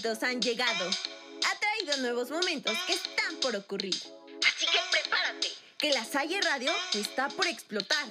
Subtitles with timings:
[0.00, 0.88] momentos han llegado.
[0.88, 3.94] Ha traído nuevos momentos que están por ocurrir.
[3.94, 8.06] Así que prepárate, que la Salle Radio está por explotar.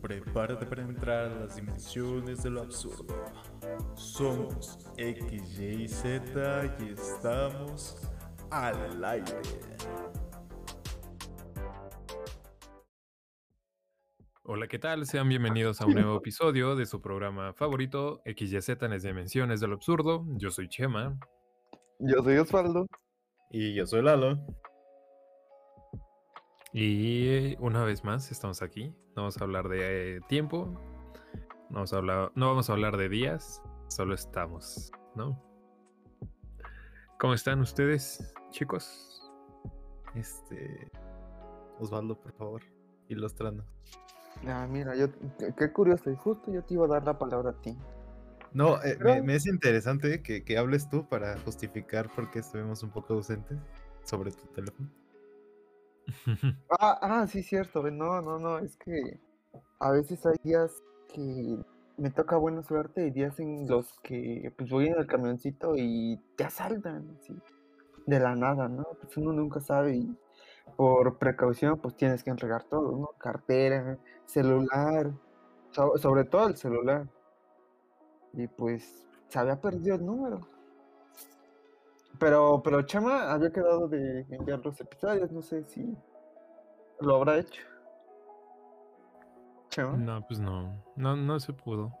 [0.00, 3.24] Prepárate para entrar a las dimensiones de lo absurdo.
[3.96, 7.96] Somos X, Y, Z y estamos
[8.50, 9.40] al aire.
[14.62, 15.04] Hola, ¿qué tal?
[15.06, 19.66] Sean bienvenidos a un nuevo episodio de su programa favorito, XYZ en las dimensiones de
[19.66, 20.24] lo absurdo.
[20.36, 21.18] Yo soy Chema.
[21.98, 22.86] Yo soy Osvaldo.
[23.50, 24.38] Y yo soy Lalo.
[26.72, 28.94] Y una vez más estamos aquí.
[29.16, 30.66] No vamos a hablar de eh, tiempo.
[31.68, 33.64] No vamos, a hablar, no vamos a hablar de días.
[33.88, 35.42] Solo estamos, ¿no?
[37.18, 39.28] ¿Cómo están ustedes, chicos?
[40.14, 40.88] Este.
[41.80, 42.62] Osvaldo, por favor,
[43.08, 43.66] ilustrando.
[44.46, 45.08] Ah, mira, yo,
[45.56, 47.76] qué, curioso, y justo yo te iba a dar la palabra a ti.
[48.52, 52.82] No, eh, me, me es interesante que, que hables tú para justificar por qué estuvimos
[52.82, 53.58] un poco ausentes
[54.04, 54.88] sobre tu teléfono.
[56.80, 59.20] Ah, ah, sí, cierto, no, no, no, es que
[59.78, 60.72] a veces hay días
[61.12, 61.58] que
[61.96, 66.20] me toca buena suerte y días en los que pues voy en el camioncito y
[66.36, 67.34] te asaltan, así,
[68.06, 68.84] de la nada, ¿no?
[69.00, 70.16] Pues uno nunca sabe y
[70.76, 73.08] por precaución pues tienes que entregar todo, ¿no?
[73.18, 75.10] Cartera, celular,
[75.70, 77.06] so- sobre todo el celular.
[78.34, 80.40] Y pues se había perdido el número.
[82.18, 85.96] Pero, pero Chama había quedado de enviar los episodios, no sé si
[87.00, 87.62] lo habrá hecho.
[89.70, 89.96] Chama.
[89.96, 90.82] No, pues no.
[90.96, 91.92] No, no se pudo.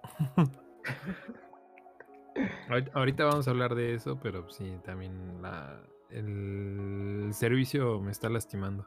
[2.68, 5.80] Ahori- Ahorita vamos a hablar de eso, pero sí, también la,
[6.12, 8.86] el servicio me está lastimando.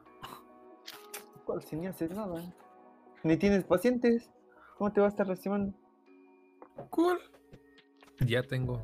[1.45, 1.61] ¿Cuál?
[1.63, 2.41] Si ni haces nada.
[3.23, 4.29] Ni tienes pacientes.
[4.77, 5.73] ¿Cómo te va a estar lastimando?
[6.89, 7.19] ¿Cuál?
[8.19, 8.81] Ya tengo.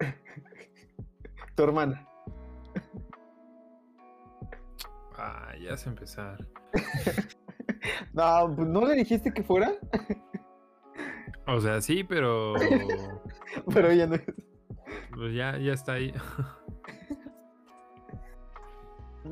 [1.54, 2.06] Tu hermana.
[5.16, 6.46] Ah, ya es empezar.
[8.12, 9.72] No, pues no le dijiste que fuera,
[11.46, 12.54] O sea, sí, pero
[13.74, 14.24] pero ella no es.
[15.14, 16.12] pues ya, ya está ahí.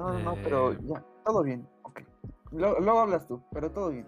[0.04, 0.78] No, no, no, pero Eh.
[0.82, 1.68] ya, todo bien.
[1.82, 2.00] Ok.
[2.52, 4.06] Luego, luego hablas tú, pero todo bien.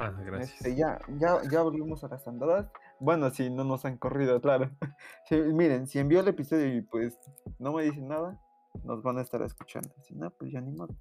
[0.00, 0.54] Ah, gracias.
[0.56, 2.70] Este, ya, ya, ya volvimos a las andadas.
[3.00, 4.70] Bueno, si no nos han corrido, claro.
[5.28, 7.18] Sí, miren, si envió el episodio y pues
[7.58, 8.40] no me dicen nada,
[8.84, 9.90] nos van a estar escuchando.
[10.02, 10.94] Si no, pues ya ni modo.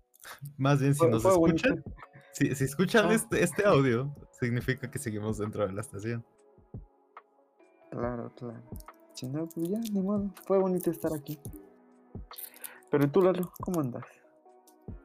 [0.58, 1.84] Más bien, si Fue- nos fue escuchan,
[2.34, 3.14] si, si escuchan Ah.
[3.14, 6.26] este, este audio, significa que seguimos dentro de la estación.
[7.92, 8.62] Claro, claro.
[9.14, 10.30] Si no, pues ya, ni modo.
[10.46, 11.40] Fue bonito estar aquí.
[12.90, 14.06] Pero tú, Lalo, ¿cómo andas?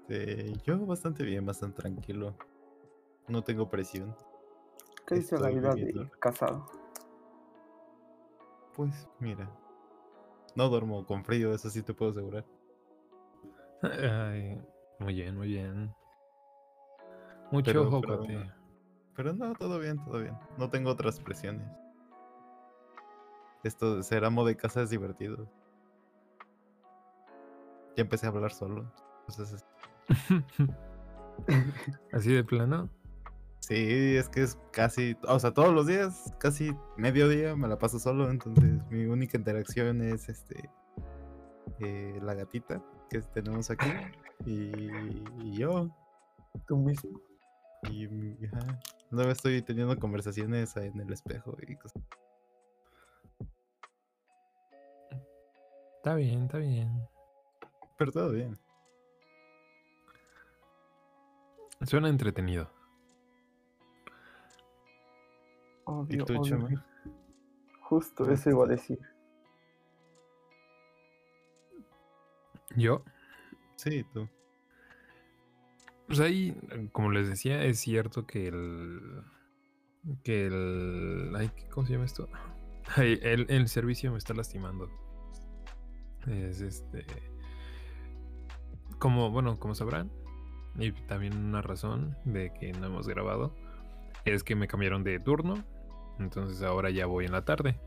[0.09, 2.34] Eh, yo bastante bien, bastante tranquilo.
[3.28, 4.15] No tengo presión.
[5.06, 6.04] ¿Qué dice la vida viviendo.
[6.04, 6.66] de casado?
[8.75, 9.50] Pues mira,
[10.54, 12.44] no duermo con frío, eso sí te puedo asegurar.
[13.82, 14.60] Ay,
[14.99, 15.94] muy bien, muy bien.
[17.50, 18.53] Mucho Pero- ojo, pero- cuate.
[19.14, 20.38] Pero no, todo bien, todo bien.
[20.56, 21.66] No tengo otras presiones.
[23.62, 25.47] Esto de ser amo de casa es divertido.
[27.97, 28.92] Ya empecé a hablar solo.
[29.28, 29.64] Entonces,
[32.12, 32.91] Así de plano.
[33.60, 37.98] sí, es que es casi, o sea, todos los días, casi mediodía me la paso
[37.98, 38.31] solo.
[38.31, 40.70] Entonces, mi única interacción es este,
[41.81, 43.86] eh, la gatita que tenemos aquí
[44.47, 45.88] y, y yo.
[46.66, 47.19] Tú mismo.
[47.91, 48.06] Y
[48.47, 48.78] ajá,
[49.10, 52.02] luego estoy teniendo conversaciones en el espejo y cosas.
[55.97, 57.08] Está bien, está bien.
[58.02, 58.58] Pero todo bien.
[61.82, 62.68] Suena entretenido.
[66.08, 66.84] ¿Y Obvio, tú, obvio.
[67.82, 68.99] Justo eso iba a decir.
[72.75, 73.04] Yo,
[73.76, 74.28] Sí, tú.
[76.08, 76.56] pues ahí,
[76.90, 79.22] como les decía, es cierto que el.
[80.25, 81.32] Que el.
[81.37, 82.28] ay, ¿Cómo se llama esto?
[82.96, 84.90] Ay, el, el servicio me está lastimando.
[86.26, 87.06] Es este.
[89.02, 90.12] Como, bueno, como sabrán,
[90.78, 93.52] y también una razón de que no hemos grabado,
[94.25, 95.54] es que me cambiaron de turno.
[96.20, 97.81] Entonces ahora ya voy en la tarde.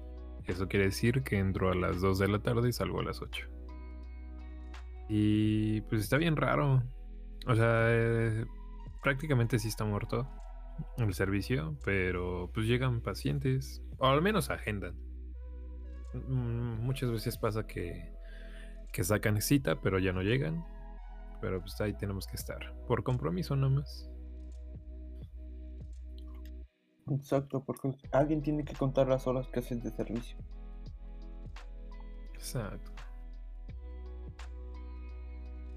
[0.44, 3.22] Eso quiere decir que entro a las 2 de la tarde y salgo a las
[3.22, 3.48] 8.
[5.08, 6.84] Y pues está bien raro.
[7.48, 8.46] O sea, eh,
[9.02, 10.30] prácticamente sí está muerto
[10.98, 14.96] el servicio, pero pues llegan pacientes, o al menos agendan.
[16.14, 18.12] Mm, Muchas veces pasa que,
[18.92, 20.75] que sacan cita, pero ya no llegan.
[21.42, 24.10] Pero pues ahí tenemos que estar, por compromiso nomás.
[27.12, 30.38] Exacto, porque alguien tiene que contar las horas que haces de servicio.
[32.34, 32.92] Exacto.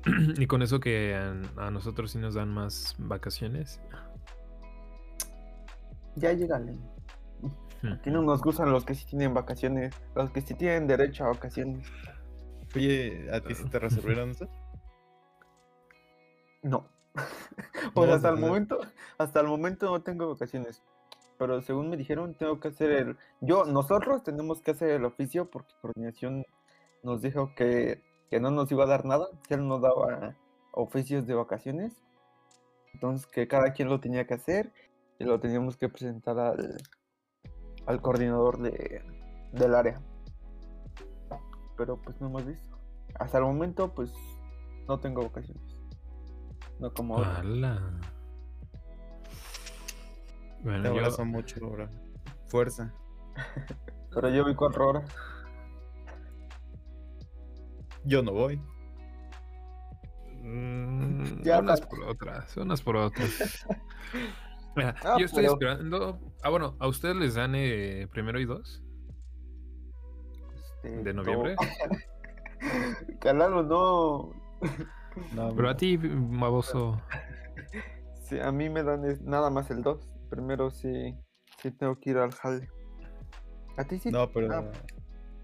[0.39, 3.81] y con eso que a, a nosotros sí nos dan más vacaciones.
[6.17, 6.79] Ya llegale.
[7.83, 11.29] Aquí no nos gustan los que sí tienen vacaciones, los que sí tienen derecho a
[11.29, 11.87] vacaciones.
[12.75, 14.49] Oye, ¿a ti sí te resolvieron eso?
[16.63, 16.89] No.
[17.95, 18.47] pues No, hasta el no.
[18.47, 18.79] momento,
[19.19, 20.83] hasta el momento no tengo vacaciones.
[21.39, 23.17] Pero según me dijeron, tengo que hacer el.
[23.41, 26.45] Yo, nosotros tenemos que hacer el oficio porque coordinación
[27.03, 30.37] nos dijo que, que no nos iba a dar nada, que él nos daba
[30.73, 32.03] oficios de vacaciones.
[32.95, 34.73] Entonces que cada quien lo tenía que hacer
[35.19, 36.77] y lo teníamos que presentar al,
[37.87, 39.03] al coordinador de,
[39.53, 40.01] del área.
[41.77, 42.77] Pero pues no hemos visto.
[43.15, 44.13] Hasta el momento, pues
[44.89, 45.68] no tengo vacaciones.
[46.79, 47.39] No como ahora.
[47.39, 48.01] ¡Hala!
[50.63, 51.91] Bueno, yo, son mucho ahora.
[52.47, 52.93] Fuerza.
[54.15, 55.15] Pero yo vi cuatro horas.
[58.05, 58.61] Yo no voy.
[60.43, 61.81] Mm, Ya unas hablas.
[61.83, 63.67] por otras, unas por otras.
[64.77, 66.21] Mira, Ah, yo estoy pero- esperando.
[66.43, 68.83] Ah, bueno, ¿a ustedes les dan eh, primero y dos?
[70.83, 71.23] este, ¿De no.
[71.23, 71.57] noviembre?
[73.21, 74.33] Calalo, no.
[75.35, 77.01] No, Pero a ti, baboso.
[78.23, 79.99] Sí, a mí me dan nada más el 2.
[80.29, 81.15] Primero sí,
[81.63, 82.69] sí tengo que ir al jale.
[83.79, 84.11] ¿A ti sí?
[84.11, 84.55] No, pero.
[84.55, 84.71] Ah,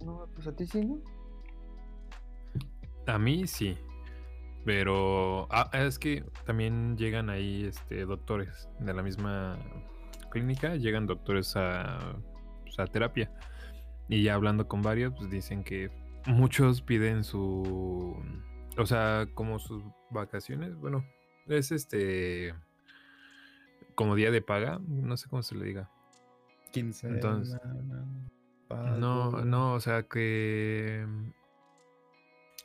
[0.05, 0.99] No, pues a ti sí, ¿no?
[3.07, 3.79] A mí sí.
[4.67, 9.59] Pero ah, es que también llegan ahí este, doctores de la misma
[10.31, 12.17] clínica, llegan doctores a,
[12.65, 13.31] pues, a terapia.
[14.09, 15.91] Y ya hablando con varios, pues dicen que
[16.27, 18.15] muchos piden su.
[18.77, 20.75] O sea, como sus vacaciones.
[20.77, 21.05] Bueno,
[21.47, 22.55] es este.
[23.95, 25.91] Como día de paga, no sé cómo se le diga.
[26.73, 27.09] 15.
[27.09, 27.61] Entonces-
[28.99, 31.07] No, no, o sea que.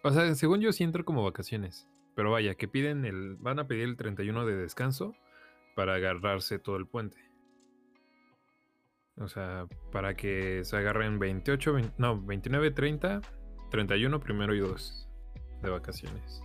[0.04, 1.88] O sea, según yo sí entro como vacaciones.
[2.16, 3.36] Pero vaya, que piden el.
[3.36, 5.14] Van a pedir el 31 de descanso
[5.76, 7.18] para agarrarse todo el puente.
[9.18, 13.22] O sea, para que se agarren 28, 20 no, 29, 30,
[13.70, 15.09] 31, primero y 2
[15.62, 16.42] de vacaciones.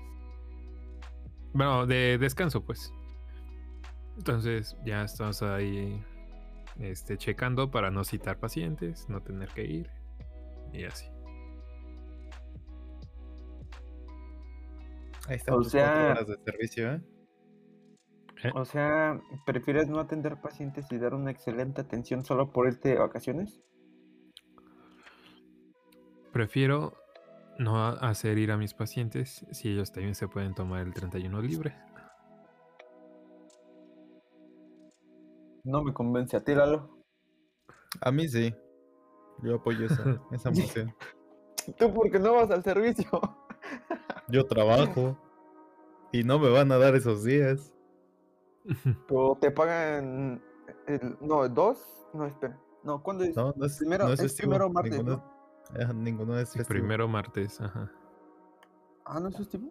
[1.53, 2.93] Bueno, de descanso, pues.
[4.17, 6.03] Entonces, ya estamos ahí
[6.79, 9.91] este, checando para no citar pacientes, no tener que ir
[10.73, 11.07] y así.
[15.29, 17.03] Ahí están O sea- horas de servicio, ¿eh?
[18.55, 22.99] O sea, ¿prefieres no atender pacientes y dar una excelente atención solo por irte de
[22.99, 23.63] vacaciones?
[26.31, 26.95] Prefiero
[27.59, 31.77] no hacer ir a mis pacientes si ellos también se pueden tomar el 31 libre.
[35.65, 36.99] No me convence a ti, Lalo.
[38.01, 38.55] A mí sí.
[39.43, 40.95] Yo apoyo esa, esa moción.
[41.79, 43.09] Tú porque no vas al servicio.
[44.29, 45.19] Yo trabajo.
[46.13, 47.73] Y no me van a dar esos días.
[49.09, 50.43] Pero te pagan
[50.87, 52.59] el, no, dos, no, espera.
[52.83, 53.35] No, ¿cuándo es?
[53.35, 55.03] No, no es, Primero- no es primero martes.
[55.71, 56.69] Ajá, ninguno es festivo.
[56.69, 57.91] primero martes, ajá.
[59.05, 59.71] Ah, ¿no es festivo?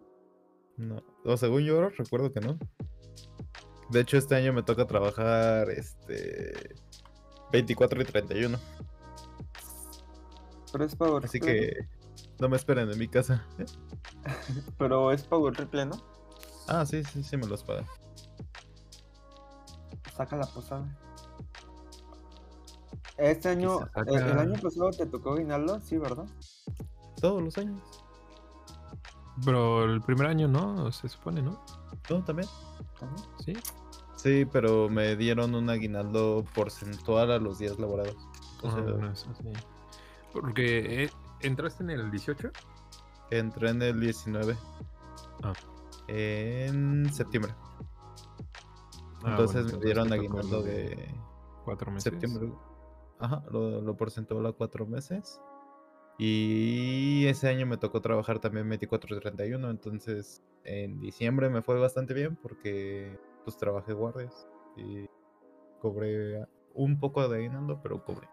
[0.76, 1.02] No.
[1.24, 2.58] O según yo recuerdo que no.
[3.90, 6.74] De hecho, este año me toca trabajar este
[7.52, 8.58] 24 y 31.
[10.72, 11.88] Pero es Power Así Triple, que
[12.40, 13.46] no me esperen en mi casa.
[14.78, 15.96] Pero es Power Triple, ¿no?
[16.66, 17.86] Ah, sí, sí, sí me los pagan.
[20.16, 20.98] Saca la posada.
[23.16, 26.26] Este año, el, año pasado te tocó aguinaldo, sí, ¿verdad?
[27.20, 27.80] Todos los años.
[29.44, 31.64] Pero el primer año no, se supone, ¿no?
[32.06, 32.48] ¿Tú también?
[32.96, 33.14] Ajá.
[33.44, 33.52] Sí.
[34.16, 38.16] Sí, pero me dieron un aguinaldo porcentual a los días laborados.
[38.62, 39.52] O Ah, sea, bueno, eso sí.
[40.32, 42.50] Porque eh, entraste en el 18.
[43.30, 44.56] entré en el 19.
[45.42, 45.52] Ah.
[46.08, 47.54] En septiembre.
[49.22, 51.14] Ah, Entonces bueno, me dieron aguinaldo de
[51.64, 52.04] cuatro meses.
[52.12, 52.52] septiembre.
[53.24, 55.40] Ajá, lo, lo porcentual a cuatro meses.
[56.18, 59.70] Y ese año me tocó trabajar también 24 y 31.
[59.70, 65.06] Entonces en diciembre me fue bastante bien porque pues trabajé guardias y
[65.80, 68.28] cobré un poco de aguinaldo, pero cobré.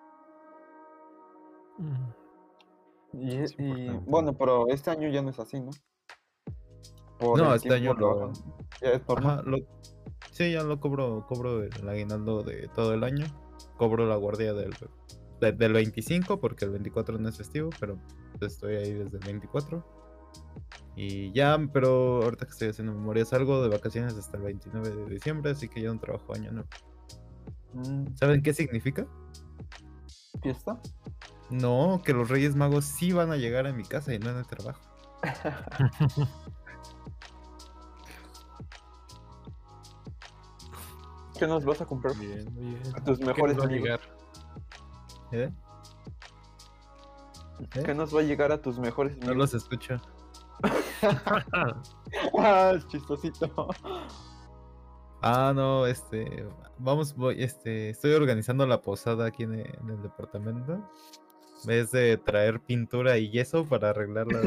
[3.13, 5.71] Y, bueno, pero este año ya no es así, ¿no?
[7.17, 8.33] Por No, este año lo-.
[8.81, 9.01] Ya es.
[9.07, 9.57] Ajá, lo,
[10.31, 13.25] sí, ya lo cobro, cobro el aguinaldo de todo el año.
[13.77, 14.73] Cobro la guardia del,
[15.39, 17.97] de- del 25 porque el 24 no es festivo, pero
[18.41, 19.85] estoy ahí desde el 24.
[20.95, 25.05] Y ya, pero ahorita que estoy haciendo memoria salgo de vacaciones hasta el 29 de
[25.09, 26.69] diciembre, así que ya no trabajo año nuevo.
[27.73, 29.07] Mm, ¿Saben qué significa?
[30.41, 30.79] ¿Fiesta?
[31.49, 34.37] No, que los Reyes Magos sí van a llegar a mi casa y no en
[34.37, 34.81] el trabajo.
[41.41, 42.15] ¿Qué nos vas a comprar?
[42.19, 42.79] Bien, bien.
[42.95, 43.83] A tus ¿Qué mejores nos va a amigos.
[43.89, 43.99] llegar?
[45.31, 45.51] ¿Eh?
[47.73, 47.83] ¿Eh?
[47.83, 49.51] ¿Qué nos va a llegar a tus mejores No amigos?
[49.51, 49.99] los escucho.
[52.37, 53.69] Ah, es chistosito.
[55.23, 56.45] Ah, no, este,
[56.77, 60.73] vamos, voy, este, estoy organizando la posada aquí en el, en el departamento.
[60.73, 64.41] En vez de traer pintura y yeso para arreglar la-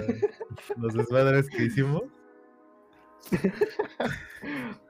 [0.77, 2.03] los desmadres que hicimos.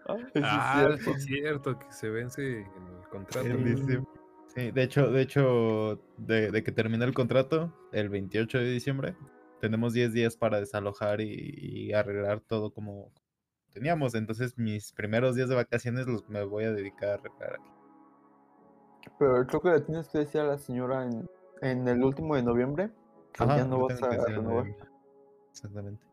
[0.07, 1.05] Ah, es cierto.
[1.05, 3.47] sí es cierto, que se vence el contrato.
[3.47, 4.07] en.
[4.55, 9.17] Sí, de hecho, de hecho, de, de que termine el contrato, el 28 de diciembre,
[9.61, 13.11] tenemos 10 días para desalojar y, y arreglar todo como
[13.73, 14.15] teníamos.
[14.15, 17.71] Entonces, mis primeros días de vacaciones los me voy a dedicar a arreglar aquí.
[19.19, 21.29] Pero creo que le tienes que decir a la señora en,
[21.61, 22.91] en el último de noviembre
[23.33, 24.43] que Ajá, ya no vas a en renovar.
[24.67, 24.89] noviembre.
[25.51, 26.05] Exactamente.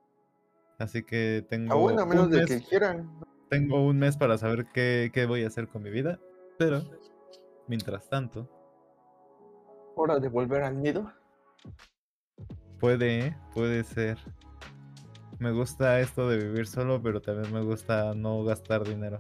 [0.82, 3.10] Así que tengo, Ah, bueno, a menos un de mes, que quieran.
[3.50, 6.20] tengo un mes para saber qué, qué voy a hacer con mi vida.
[6.58, 6.82] Pero,
[7.68, 8.50] mientras tanto,
[9.96, 11.12] Hora de volver al nido.
[12.80, 14.18] puede, puede ser.
[15.38, 19.20] Me gusta esto de vivir solo, pero también me gusta no gastar dinero.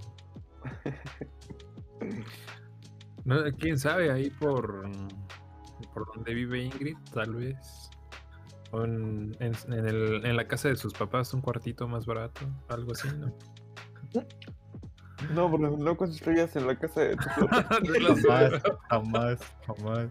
[3.59, 4.89] Quién sabe, ahí por,
[5.93, 7.90] por donde vive Ingrid, tal vez.
[8.71, 12.41] O en, en, en el- en la casa de sus papás, un cuartito más barato,
[12.69, 13.33] algo así, ¿no?
[15.35, 20.09] No, bro, no construyas en la casa de tu De los- Jamás, jamás, jamás.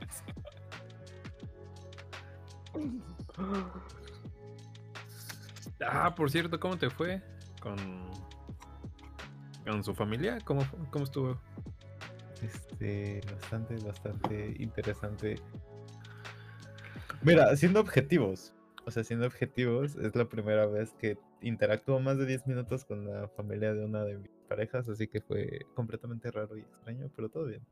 [5.80, 7.22] ah, por cierto, ¿cómo te fue
[7.60, 7.76] con,
[9.64, 10.38] con su familia?
[10.44, 11.38] ¿Cómo, cómo estuvo?
[12.42, 15.40] Este, bastante, bastante interesante.
[17.22, 18.54] Mira, siendo objetivos,
[18.86, 23.06] o sea, siendo objetivos, es la primera vez que interactúo más de 10 minutos con
[23.06, 27.28] la familia de una de mis parejas, así que fue completamente raro y extraño, pero
[27.28, 27.62] todo bien.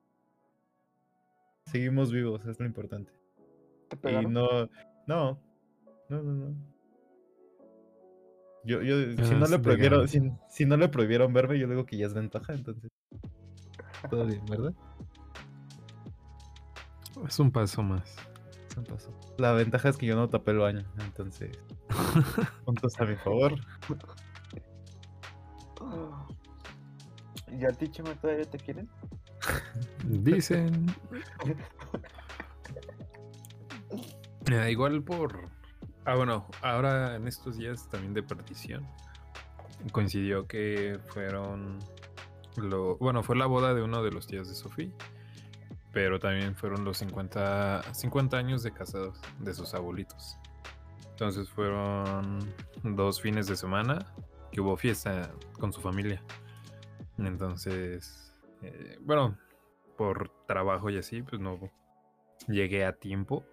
[1.64, 3.12] Seguimos vivos, es lo importante.
[4.00, 4.68] ¿Te Y no,
[5.06, 5.38] no,
[6.08, 6.54] no, no, no.
[8.64, 11.96] Yo, yo, si no le prohibieron, si, si no le prohibieron verme, yo digo que
[11.96, 12.90] ya es ventaja, entonces.
[14.10, 14.74] Todo bien, ¿verdad?
[17.26, 18.14] Es un paso más.
[18.84, 19.18] Pasó.
[19.38, 21.58] La ventaja es que yo no tapé el baño, entonces.
[22.64, 23.54] Puntos a mi favor.
[27.50, 28.88] ¿Y a ti, Chema, todavía te quieren?
[30.04, 30.86] Dicen.
[34.68, 35.48] Igual por.
[36.04, 38.86] Ah, bueno, ahora en estos días también de partición.
[39.92, 41.78] Coincidió que fueron.
[42.56, 44.90] Lo, bueno, fue la boda de uno de los tíos de Sofía.
[45.92, 50.36] Pero también fueron los 50, 50 años de casados de sus abuelitos.
[51.10, 54.06] Entonces fueron dos fines de semana
[54.52, 56.22] que hubo fiesta con su familia.
[57.18, 59.36] Entonces, eh, bueno,
[59.96, 61.58] por trabajo y así, pues no
[62.46, 63.44] llegué a tiempo.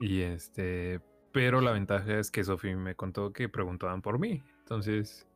[0.00, 1.00] Y este,
[1.32, 4.42] pero la ventaja es que Sofi me contó que preguntaban por mí.
[4.60, 5.26] Entonces,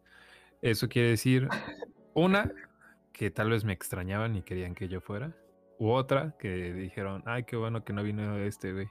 [0.60, 1.48] eso quiere decir,
[2.14, 2.52] una,
[3.12, 5.34] que tal vez me extrañaban y querían que yo fuera.
[5.80, 8.88] U otra, que dijeron, ay, qué bueno que no vino este güey.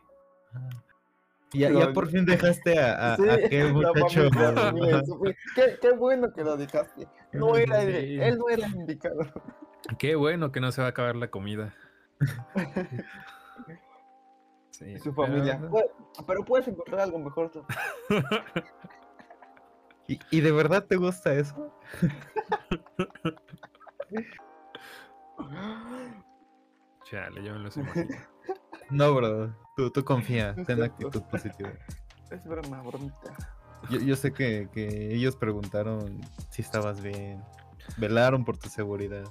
[1.53, 4.29] Ya, Lo- ya por fin dejaste a, a, Sí, a aquel muchacho.
[5.55, 7.07] Qué, qué bueno que lo dejaste.
[7.31, 8.19] No era el, Sí.
[8.19, 9.19] él no era el indicado.
[9.97, 11.73] Qué bueno que no se va a acabar la comida.
[14.71, 15.57] Sí, Y su familia.
[15.57, 15.69] no.
[15.71, 15.91] "Pu-
[16.25, 17.51] Pero puedes encontrar algo mejor.
[17.51, 17.65] Sof".
[20.07, 21.73] ¿Y, y de verdad te gusta eso?
[27.09, 28.15] Chale, yo me los imagino.
[28.91, 29.53] No, bro.
[29.75, 31.69] Tú, tú confía, ten actitud positiva.
[32.31, 33.35] Es broma, bromita.
[33.87, 37.43] Yo, yo sé que, que ellos preguntaron si estabas bien.
[37.97, 39.25] Velaron por tu seguridad.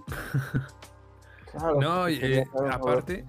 [1.51, 3.25] Claro, No, eh, aparte.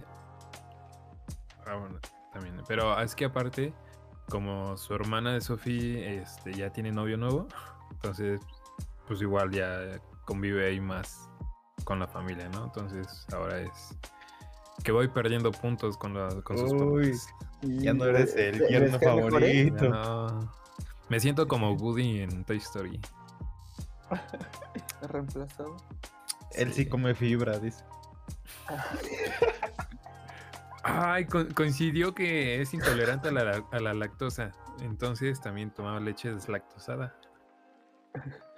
[1.65, 1.99] Ah, bueno,
[2.31, 2.61] también.
[2.67, 3.73] Pero es que aparte,
[4.29, 7.47] como su hermana de Sophie este, ya tiene novio nuevo,
[7.91, 8.39] entonces,
[9.07, 11.27] pues igual ya convive ahí más
[11.85, 12.65] con la familia, ¿no?
[12.65, 13.97] Entonces, ahora es
[14.83, 17.27] que voy perdiendo puntos con, la- con sus Uy, papás.
[17.61, 19.69] Ya no eres el ¿les yerno cae mejor, eh?
[19.71, 19.89] favorito.
[19.89, 20.53] No.
[21.09, 22.99] Me siento como Woody en Toy Story.
[25.01, 25.77] Reemplazado.
[26.53, 27.83] Él sí come fibra, dice.
[30.83, 34.51] Ay, co- coincidió que es intolerante a la, a la lactosa.
[34.81, 37.15] Entonces también tomaba leche deslactosada.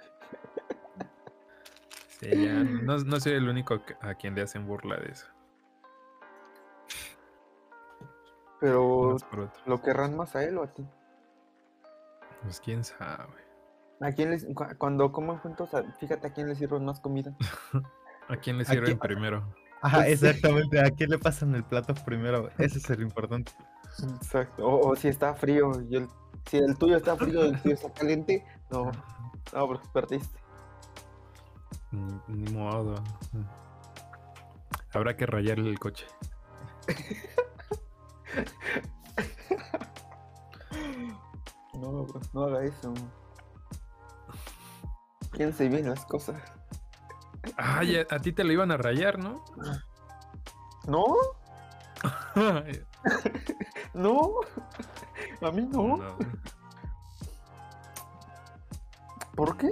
[2.20, 5.26] Sí, ya, no, no soy el único a quien le hacen burla de eso.
[8.62, 9.16] Pero.
[9.66, 10.86] ¿lo querrán más a él o a ti?
[12.42, 13.42] Pues quién sabe.
[14.00, 17.34] ¿A quién les, cu- cuando coman juntos, fíjate a quién les sirven más comida?
[18.28, 18.98] ¿A quién le ¿A sirven quién?
[19.00, 19.44] primero?
[19.82, 20.80] Ajá, Pues exactamente.
[20.80, 22.48] ¿A quién le pasan el plato primero?
[22.58, 23.50] Ese es el importante.
[24.14, 24.64] Exacto.
[24.66, 26.08] O, o si está frío y el,
[26.46, 28.92] si el tuyo está frío y el tuyo está caliente, no,
[29.52, 30.38] no, porque perdiste.
[31.90, 33.02] Ni, ni modo.
[34.92, 36.06] Habrá que rayarle el coche.
[42.32, 42.94] No, haga eso.
[45.32, 46.40] Piense bien las cosas.
[47.56, 49.44] Ay, a, a ti te lo iban a rayar, ¿no?
[50.86, 51.06] ¿No?
[53.94, 54.30] ¿No?
[55.40, 55.96] A mí no.
[55.96, 56.16] No.
[59.34, 59.70] ¿Por qué?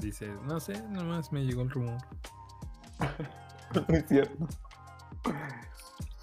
[0.00, 1.98] Dice, no sé, nomás me llegó el rumor.
[3.72, 4.48] No es cierto.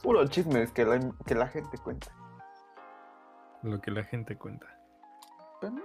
[0.04, 2.12] Puro chismes que la, que la gente cuenta.
[3.64, 4.68] Lo que la gente cuenta.
[5.60, 5.82] Pero no.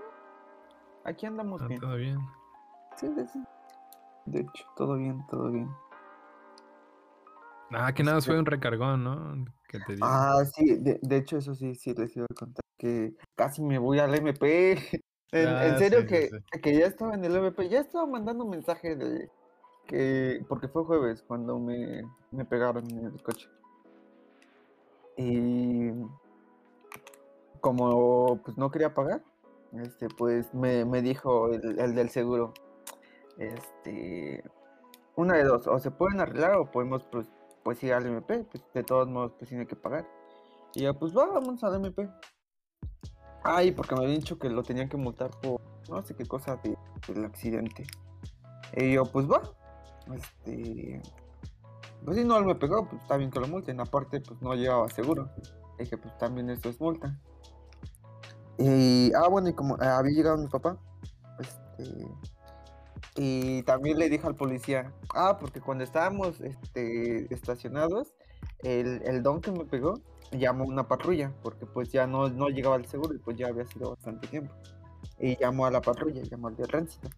[1.04, 1.80] Aquí andamos Ah, bien.
[1.80, 2.18] todo bien.
[2.96, 3.44] Sí, sí, sí.
[4.26, 5.68] De hecho, todo bien, todo bien.
[7.70, 9.44] Ah, que nada, fue un recargón, ¿no?
[9.66, 10.04] Que te dio.
[10.04, 13.78] Ah, sí, de, de hecho, eso sí, sí les iba a contar que casi me
[13.78, 14.76] voy al MP.
[15.34, 16.60] En, en Ah, serio sí, que, sí.
[16.60, 19.30] que ya estaba en el MP, ya estaba mandando mensaje de
[19.86, 22.02] que, porque fue jueves cuando me,
[22.32, 23.48] me pegaron en el coche.
[25.16, 25.90] Y
[27.62, 29.22] como pues no quería pagar,
[29.72, 32.52] este, pues me, me dijo el, el del seguro,
[33.38, 34.44] este,
[35.16, 37.28] una de dos, o se pueden arreglar o podemos pues,
[37.62, 40.06] pues ir al MP, pues de todos modos pues tiene que pagar.
[40.74, 42.08] Y yo pues va, vamos al MP.
[43.44, 46.56] Ay, porque me habían dicho que lo tenían que multar por no sé qué cosa
[46.56, 47.85] de- del accidente.
[48.76, 49.42] Y yo pues va.
[50.14, 51.00] Este,
[52.04, 53.80] pues si no él me pegó, pues está bien que lo multen.
[53.80, 55.30] Aparte, pues no llevaba seguro.
[55.78, 57.18] Dije, pues también eso es multa.
[58.64, 60.79] Y, ah, bueno, y como eh, había llegado mi papá,
[61.40, 62.07] este,
[63.16, 68.14] y también le dije al policía, ah, porque cuando estábamos este, estacionados,
[68.61, 72.77] el, el don que me pegó llamó una patrulla, porque pues ya no, no llegaba
[72.77, 74.55] el seguro y pues ya había sido bastante tiempo.
[75.18, 77.09] Y llamó a la patrulla, llamó al de tránsito.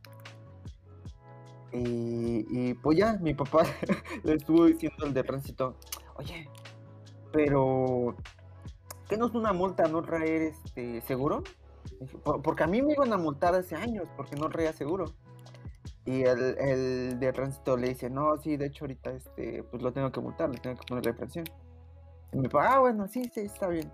[1.72, 3.64] Y, y pues ya, mi papá
[4.24, 5.76] le estuvo diciendo al de tránsito,
[6.16, 6.48] oye,
[7.32, 8.16] pero
[9.08, 11.42] ¿qué no es una multa no traer este seguro?
[12.00, 15.06] Dije, "Por- Porque a mí me iban a multar hace años porque no traía seguro.
[16.06, 19.92] Y el, el de tránsito le dice, no, sí, de hecho ahorita este, pues lo
[19.92, 21.46] tengo que multar, le tengo que poner represión.
[22.32, 23.90] Y mi papá, ah, bueno, sí, sí, está bien.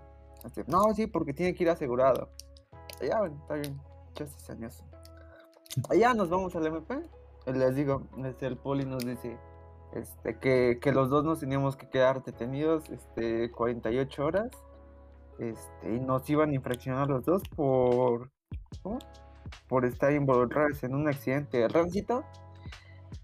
[0.67, 2.29] No, sí, porque tiene que ir asegurado.
[3.01, 3.79] Ya, bueno, está bien.
[4.13, 4.83] Chastis años.
[5.89, 7.01] Allá nos vamos al MP.
[7.45, 8.03] Les digo,
[8.41, 9.37] el poli nos dice
[9.93, 14.51] este, que, que los dos nos teníamos que quedar detenidos este, 48 horas.
[15.41, 18.29] Este, y nos iban a infraccionar los dos por.
[19.67, 22.23] Por estar involucrados en un accidente de tránsito.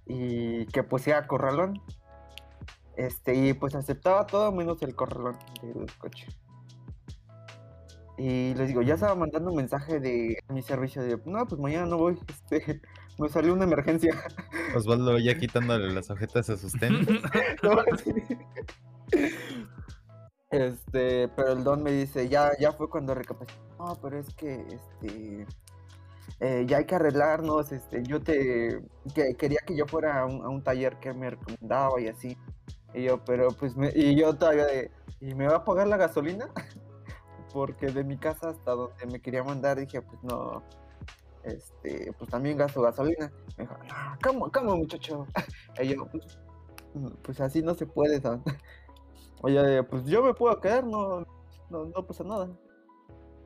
[0.08, 1.80] Y que pues era corralón.
[2.95, 6.27] Este, y pues aceptaba todo menos el corralón del coche.
[8.17, 11.86] Y les digo, ya estaba mandando un mensaje de mi servicio de, no, pues mañana
[11.86, 12.82] no voy, este,
[13.19, 14.15] me salió una emergencia.
[14.75, 17.08] Osvaldo ya quitándole las ojetas a sus tenis.
[17.62, 18.13] No, sí.
[20.50, 23.60] Este, pero el don me dice, ya, ya fue cuando recapacité.
[23.78, 25.46] No, pero es que, este,
[26.40, 28.82] eh, ya hay que arreglarnos, este, yo te,
[29.16, 32.38] que, quería que yo fuera a un, a un taller que me recomendaba y así.
[32.94, 35.98] Y yo, pero pues, me, y yo todavía de, ¿y me va a pagar la
[35.98, 36.50] gasolina?
[37.54, 40.64] Porque de mi casa hasta donde me quería mandar dije, pues no,
[41.44, 43.32] este, pues también gasto gasolina.
[43.58, 45.26] Me dijo, no, ¿cómo, cómo muchacho?
[45.82, 46.40] Y yo, pues,
[46.94, 48.44] "Mm, pues así no se puede, don".
[49.41, 51.19] Oye, pues yo me puedo quedar, no,
[51.69, 52.50] no, no pasa nada.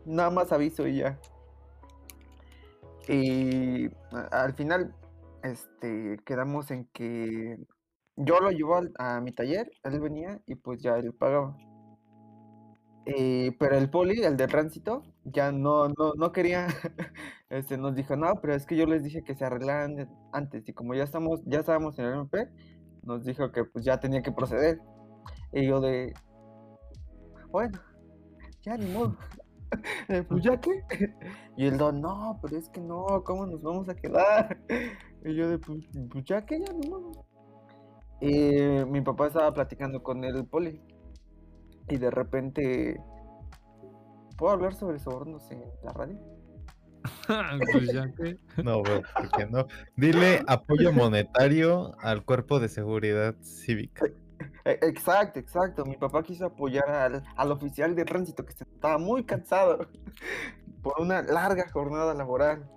[0.05, 1.19] Nada más aviso y ya.
[3.07, 3.89] Y
[4.31, 4.95] al final,
[5.43, 7.57] este, quedamos en que
[8.15, 11.57] yo lo llevo a mi taller, él venía y pues ya él pagaba.
[13.05, 16.67] Eh, pero el poli, el de tránsito, ya no, no, no quería,
[17.49, 20.73] este, nos dijo, no, pero es que yo les dije que se arreglaran antes, y
[20.73, 22.47] como ya estamos, ya estábamos en el MP,
[23.03, 24.79] nos dijo que pues ya tenía que proceder.
[25.53, 26.13] Y yo de,
[27.51, 27.79] bueno,
[28.61, 29.17] ya ni modo.
[30.09, 30.83] Eh, pues ya qué.
[31.55, 34.59] Y el don, no, pero es que no, ¿cómo nos vamos a quedar?
[35.23, 37.25] Y yo de, pues, pues ya ni modo.
[38.19, 38.51] Y
[38.85, 40.81] mi papá estaba platicando con el poli.
[41.87, 42.99] Y de repente,
[44.37, 46.19] ¿puedo hablar sobre sobornos en la radio?
[47.71, 48.37] pues ya que.
[48.63, 49.67] No, güey, ¿por qué no?
[49.95, 54.05] Dile apoyo monetario al cuerpo de seguridad cívica.
[54.65, 55.85] E- Exacto, exacto.
[55.85, 59.87] Mi papá quiso apoyar al, al oficial de tránsito que estaba muy cansado
[60.83, 62.69] por una larga jornada laboral.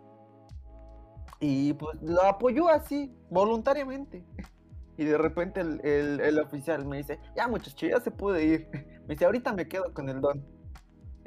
[1.40, 4.24] Y pues lo apoyó así, voluntariamente.
[4.96, 8.68] Y de repente el, el- el oficial me dice, ya muchacho, ya se puede ir.
[9.06, 10.42] Me dice, ahorita me quedo con el don.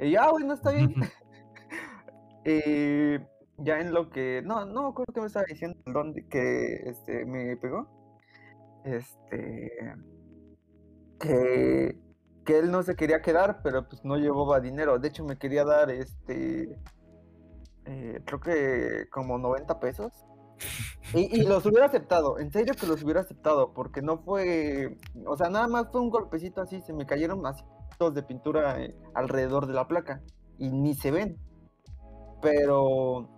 [0.00, 0.94] Y ya, bueno, está bien.
[2.44, 3.18] Y
[3.58, 7.24] ya en lo que, no, no acuerdo qué me estaba diciendo el don que este,
[7.26, 7.88] me pegó.
[8.84, 9.94] Este,
[11.18, 11.96] que,
[12.44, 14.98] que él no se quería quedar, pero pues no llevaba dinero.
[14.98, 16.78] De hecho, me quería dar este,
[17.84, 20.12] eh, creo que como 90 pesos.
[21.14, 25.36] Y, y los hubiera aceptado, en serio que los hubiera aceptado, porque no fue, o
[25.36, 27.64] sea, nada más fue un golpecito así, se me cayeron así
[27.98, 30.22] dos de pintura eh, alrededor de la placa
[30.58, 31.36] y ni se ven.
[32.40, 33.28] Pero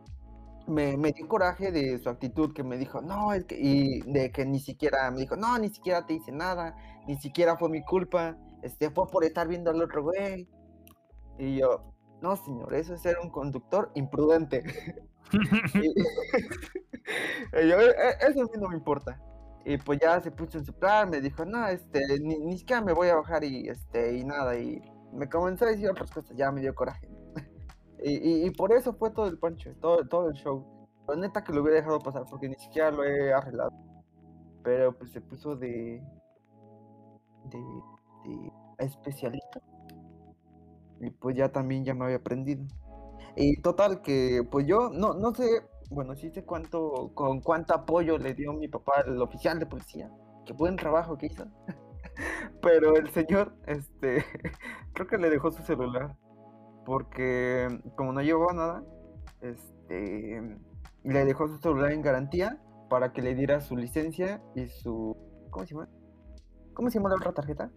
[0.67, 4.31] me, me dio coraje de su actitud que me dijo, no, es que, y de
[4.31, 7.83] que ni siquiera, me dijo, no, ni siquiera te hice nada, ni siquiera fue mi
[7.85, 10.49] culpa, este, fue por estar viendo al otro güey.
[11.39, 14.63] Y yo, no, señor, eso es ser un conductor imprudente.
[15.75, 15.89] y,
[17.63, 19.21] y yo, "E- e- eso a mí no me importa.
[19.65, 22.81] Y pues ya se puso en su plan, me dijo, no, este, ni, ni siquiera
[22.83, 24.81] me voy a bajar y, este, y nada, y
[25.13, 27.09] me comenzó a decir otras cosas, ya me dio coraje.
[28.03, 30.65] Y, y- y por eso fue todo el pancho, todo, todo el show.
[31.07, 33.71] La neta que lo hubiera dejado pasar porque ni siquiera lo he arreglado.
[34.63, 36.03] Pero pues se puso de.
[37.45, 38.53] De.
[38.79, 39.61] especialista.
[41.01, 42.65] Y pues ya también ya me había aprendido.
[43.37, 45.47] Y total que pues yo no, no sé,
[45.91, 50.11] bueno, sí sé cuánto, con cuánto apoyo le dio mi papá al oficial de policía.
[50.45, 51.47] Qué buen trabajo que hizo.
[52.63, 54.25] Pero el señor, este,
[54.93, 56.17] creo que le dejó su celular
[56.85, 58.85] porque como no llevaba nada,
[59.41, 60.59] este,
[61.05, 65.17] le dejó su celular en garantía para que le diera su licencia y su,
[65.51, 65.89] ¿cómo se llama?
[66.81, 67.71] ¿Cómo se llama la otra tarjeta?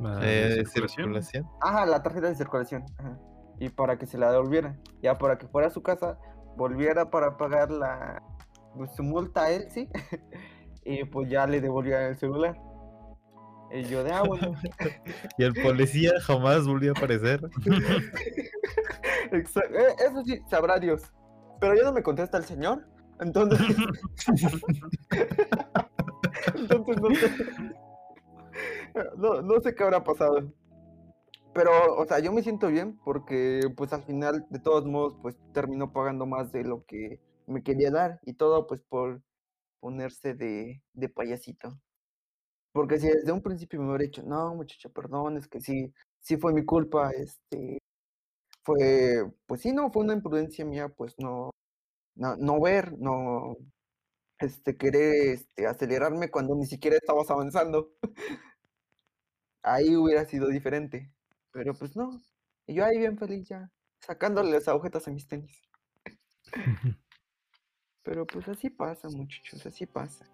[0.00, 0.88] La Eh, circulación.
[0.88, 1.46] circulación.
[1.60, 2.86] Ajá, la tarjeta de circulación.
[2.96, 3.18] ajá,
[3.60, 6.16] Y para que se la devolviera, ya para que fuera a su casa,
[6.56, 8.22] volviera para pagar la,
[8.74, 9.90] pues, su multa a él, sí,
[10.86, 12.56] y pues ya le devolvía el celular.
[13.72, 14.54] Y yo de, ah, bueno.
[15.36, 17.42] Y el policía jamás volvió a aparecer.
[19.32, 19.42] Eh,
[19.98, 21.02] Eso sí, sabrá Dios.
[21.60, 22.86] Pero ya no me contesta el señor.
[23.20, 23.60] Entonces.
[26.54, 27.30] entonces no sé.
[29.16, 30.52] No, no sé qué habrá pasado.
[31.54, 35.36] Pero, o sea, yo me siento bien porque, pues al final, de todos modos, pues
[35.54, 38.20] terminó pagando más de lo que me quería dar.
[38.24, 39.22] Y todo, pues por
[39.80, 41.78] ponerse de, de payasito.
[42.72, 46.36] Porque si desde un principio me hubiera dicho, no, muchacho, perdón, es que sí, sí
[46.36, 47.78] fue mi culpa, este,
[48.64, 51.50] fue, pues sí, no, fue una imprudencia mía, pues no,
[52.16, 53.56] no, no ver, no,
[54.40, 57.92] este, querer, este, acelerarme cuando ni siquiera estabas avanzando.
[59.66, 61.12] Ahí hubiera sido diferente,
[61.50, 62.22] pero pues no,
[62.68, 65.60] y yo ahí bien feliz ya, sacándole las agujetas a mis tenis.
[68.04, 70.24] Pero pues así pasa, muchachos, así pasa.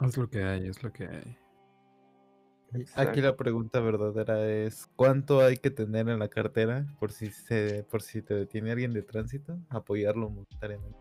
[0.00, 1.36] es lo que hay, es lo que hay.
[2.94, 7.82] Aquí la pregunta verdadera es ¿cuánto hay que tener en la cartera por si se,
[7.90, 9.58] por si te detiene alguien de tránsito?
[9.68, 10.96] Apoyarlo monetariamente.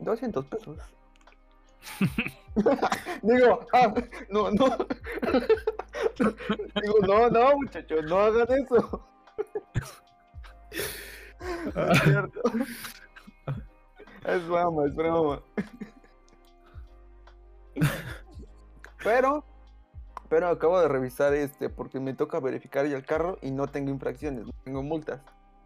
[0.00, 0.78] 200 pesos.
[3.22, 3.94] Digo, ah,
[4.28, 4.76] no, no.
[6.18, 9.08] Digo, no, no, muchachos, no hagan eso.
[11.76, 12.40] Es cierto.
[14.24, 15.42] Es broma.
[19.02, 19.44] Pero,
[20.28, 23.90] pero acabo de revisar este porque me toca verificar ya el carro y no tengo
[23.90, 25.20] infracciones, no tengo multas.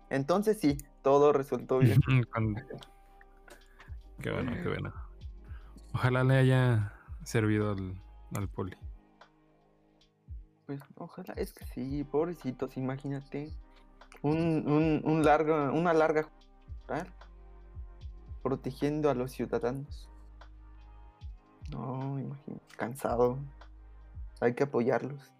[0.09, 2.01] Entonces sí, todo resultó bien.
[4.23, 4.95] Qué bueno, qué bueno.
[5.93, 8.01] Ojalá le haya servido al,
[8.35, 8.75] al poli.
[10.66, 13.52] Pues ojalá, es que sí, pobrecitos, imagínate.
[14.22, 17.07] Un, un, un largo, una larga jornada
[18.42, 20.11] protegiendo a los ciudadanos.
[21.70, 23.38] No, imagínate, cansado.
[24.40, 25.33] Hay que apoyarlos.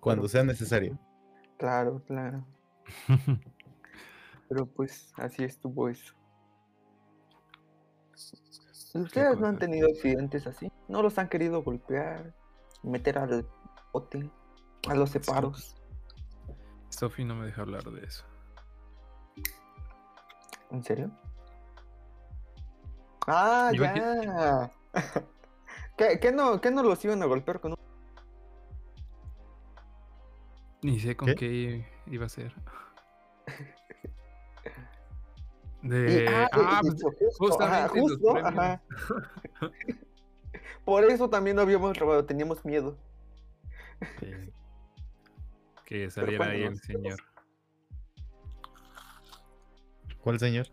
[0.00, 0.98] Cuando Pero, sea necesario.
[1.58, 2.44] Claro, claro.
[4.48, 6.14] Pero pues así estuvo eso.
[8.94, 10.70] ¿Y ¿Ustedes no han tenido accidentes así?
[10.88, 12.34] ¿No los han querido golpear?
[12.82, 13.46] ¿Meter al
[13.92, 14.30] bote?
[14.88, 15.76] ¿A los separos?
[16.88, 18.24] Sophie no me deja hablar de eso.
[20.70, 21.10] ¿En serio?
[23.26, 24.70] Ah, ya.
[25.96, 27.78] ¿Qué, qué no, ¿Qué no los iban a golpear con un...
[30.82, 31.34] Ni sé con ¿Qué?
[31.36, 32.52] qué, iba a ser.
[35.82, 36.26] De...
[36.28, 37.04] ah, ah, pues, de-
[37.38, 38.54] justo, ajá, justamente los justo, premios.
[38.54, 38.82] ajá.
[40.84, 42.96] Por eso también no habíamos robado, teníamos miedo.
[44.20, 44.26] Sí.
[45.84, 47.18] Que saliera ahí el señor.
[50.22, 50.68] ¿Cuál señor?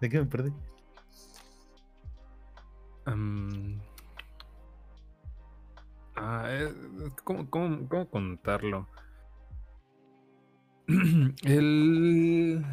[0.00, 0.50] ¿De qué me perdí?
[6.16, 6.70] Ah,
[7.24, 8.88] ¿cómo, cómo, cómo contarlo?
[11.42, 12.64] El...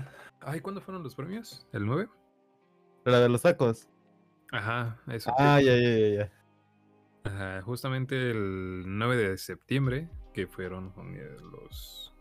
[0.41, 1.67] Ay, ¿cuándo fueron los premios?
[1.73, 2.07] ¿El 9?
[3.05, 3.89] La de los tacos.
[4.51, 5.33] Ajá, eso.
[5.37, 6.38] Ah, ya, ya, ya, ya.
[7.29, 12.13] Ajá, justamente el 9 de septiembre, que fueron eh, los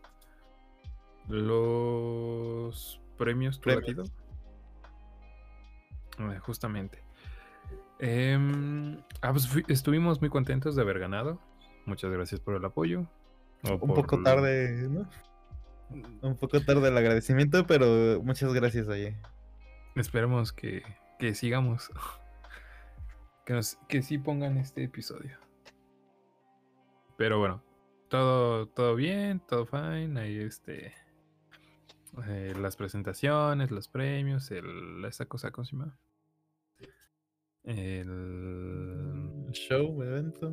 [1.27, 3.85] los premios Premios.
[3.85, 4.03] Tulatito.
[6.17, 7.03] Ah, justamente.
[7.99, 11.39] Em, ah, pues fui- estuvimos muy contentos de haber ganado.
[11.85, 13.05] Muchas gracias por el apoyo.
[13.63, 15.09] Un por poco tarde, ¿no?
[16.21, 19.17] Un poco tarde el agradecimiento, pero muchas gracias, oye.
[19.95, 20.83] Esperemos que,
[21.17, 21.91] que sigamos.
[23.49, 25.39] Que, nos- que sí pongan este episodio.
[27.17, 27.63] Pero bueno,
[28.07, 30.19] todo, todo bien, todo fine.
[30.19, 30.93] Ahí este.
[32.27, 35.97] eh, las presentaciones, los premios, el, esa cosa, ¿cómo se llama?
[37.63, 39.47] El.
[39.51, 40.51] Show, evento.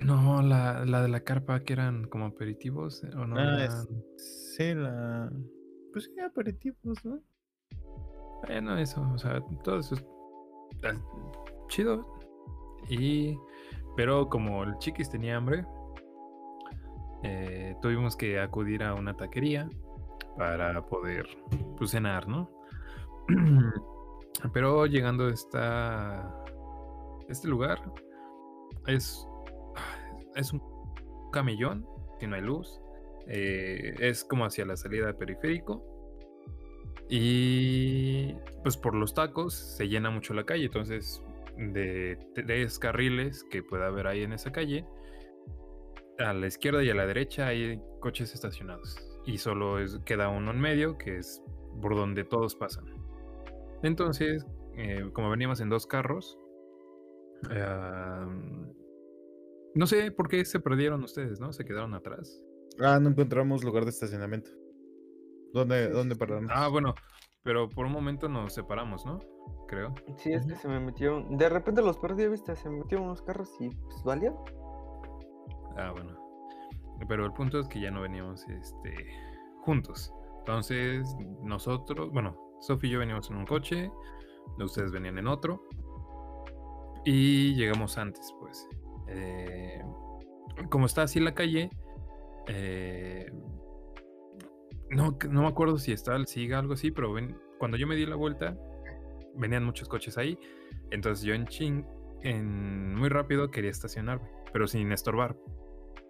[0.00, 3.36] No, la, la de la carpa que eran como aperitivos, ¿o no?
[3.38, 3.88] Ah, es-
[4.56, 5.30] Sí, la.
[5.92, 7.22] Pues sí, aperitivos, ¿no?
[8.44, 10.04] Bueno, eso, o sea, todo eso es
[11.68, 12.06] chido.
[12.88, 13.38] Y.
[13.96, 15.66] Pero como el chiquis tenía hambre,
[17.22, 19.68] eh, tuvimos que acudir a una taquería
[20.36, 21.26] para poder
[21.76, 22.50] pues, cenar, ¿no?
[24.54, 26.44] Pero llegando a esta,
[27.28, 27.78] este lugar,
[28.86, 29.28] es,
[30.34, 30.62] es un
[31.32, 31.86] camellón
[32.18, 32.80] que no hay luz.
[33.26, 35.91] eh, es como hacia la salida del periférico.
[37.08, 40.66] Y pues por los tacos se llena mucho la calle.
[40.66, 41.22] Entonces,
[41.56, 44.86] de tres carriles que pueda haber ahí en esa calle,
[46.18, 48.96] a la izquierda y a la derecha hay coches estacionados.
[49.26, 51.42] Y solo queda uno en medio, que es
[51.80, 52.86] por donde todos pasan.
[53.82, 56.38] Entonces, eh, como veníamos en dos carros,
[59.74, 61.52] no sé por qué se perdieron ustedes, ¿no?
[61.52, 62.40] Se quedaron atrás.
[62.80, 64.50] Ah, no encontramos lugar de estacionamiento.
[65.52, 66.50] ¿Dónde, Sí, dónde paramos?
[66.54, 66.94] Ah, bueno,
[67.42, 69.18] pero por un momento nos separamos, ¿no?
[69.68, 69.94] Creo.
[70.16, 71.36] Sí, es que se me metieron.
[71.36, 74.32] De repente los perdí, viste, se me metieron unos carros y pues valía.
[75.76, 76.18] Ah, bueno.
[77.08, 78.94] Pero el punto es que ya no veníamos este,
[79.62, 80.12] juntos.
[80.40, 83.90] Entonces, nosotros, bueno, Sofi y yo veníamos en un coche,
[84.58, 85.62] ustedes venían en otro.
[87.04, 88.68] Y llegamos antes, pues.
[89.08, 89.82] Eh,
[90.70, 91.70] como está así la calle,
[92.46, 93.26] eh,
[94.92, 97.96] no, no me acuerdo si está el SIGA algo así, pero ven, cuando yo me
[97.96, 98.56] di la vuelta,
[99.34, 100.38] venían muchos coches ahí.
[100.90, 101.84] Entonces yo en ching,
[102.22, 105.36] en muy rápido quería estacionarme, pero sin estorbar.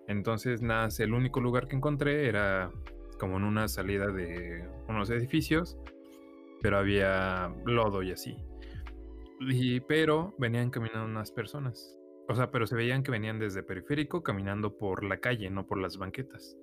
[0.08, 2.70] Entonces, nada, el único lugar que encontré era
[3.18, 5.78] como en una salida de unos edificios,
[6.60, 8.36] pero había lodo y así.
[9.40, 11.96] Y, pero venían caminando unas personas.
[12.28, 15.80] O sea, pero se veían que venían desde periférico caminando por la calle, no por
[15.80, 16.56] las banquetas.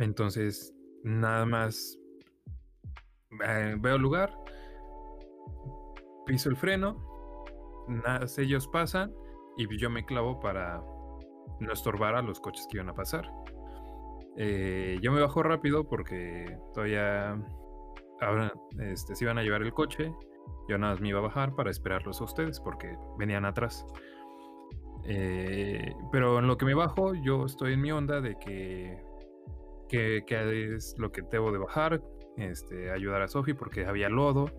[0.00, 1.98] Entonces, nada más
[3.46, 4.34] eh, veo el lugar,
[6.26, 7.12] piso el freno,
[8.38, 9.12] ellos pasan
[9.56, 10.82] y yo me clavo para
[11.60, 13.30] no estorbar a los coches que iban a pasar.
[14.36, 17.38] Eh, yo me bajo rápido porque todavía
[18.20, 20.12] ahora este, se iban a llevar el coche.
[20.68, 23.86] Yo nada más me iba a bajar para esperarlos a ustedes porque venían atrás.
[25.04, 29.02] Eh, pero en lo que me bajo, yo estoy en mi onda de que,
[29.92, 32.02] que, que es lo que debo de bajar,
[32.38, 34.50] este, ayudar a Sofi porque había lodo.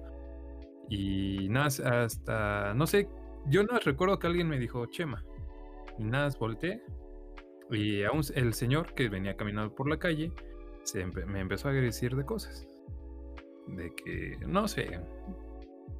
[0.89, 3.10] Y nada, hasta, no sé,
[3.48, 5.26] yo no recuerdo que alguien me dijo Chema.
[5.98, 6.84] Y nada, volteé.
[7.72, 10.32] Y aún el señor que venía caminando por la calle
[10.84, 12.67] se empe- me empezó a decir de cosas.
[13.67, 15.00] De que, no sé,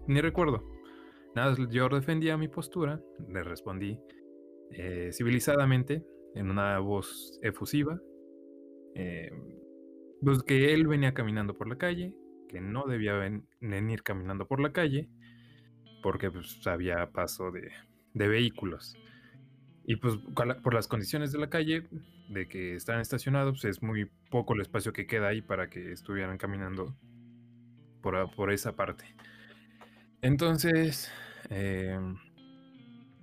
[0.06, 0.64] ni recuerdo.
[1.36, 4.00] Nada, yo defendía mi postura, le respondí
[4.70, 8.00] eh, civilizadamente, en una voz efusiva,
[8.96, 9.32] eh,
[10.22, 12.14] pues que él venía caminando por la calle,
[12.50, 15.10] que no debía ven- venir caminando por la calle,
[16.02, 17.72] porque pues, había paso de,
[18.14, 18.98] de vehículos.
[19.86, 20.16] Y pues
[20.64, 21.88] por las condiciones de la calle,
[22.30, 25.92] de que están estacionados, pues, es muy poco el espacio que queda ahí para que
[25.92, 26.96] estuvieran caminando
[28.02, 29.06] por, por esa parte.
[30.22, 31.12] Entonces,
[31.50, 32.00] eh,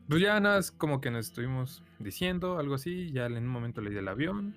[0.09, 3.81] pues ya nada, es como que nos estuvimos diciendo algo así, ya en un momento
[3.81, 4.55] le di el avión,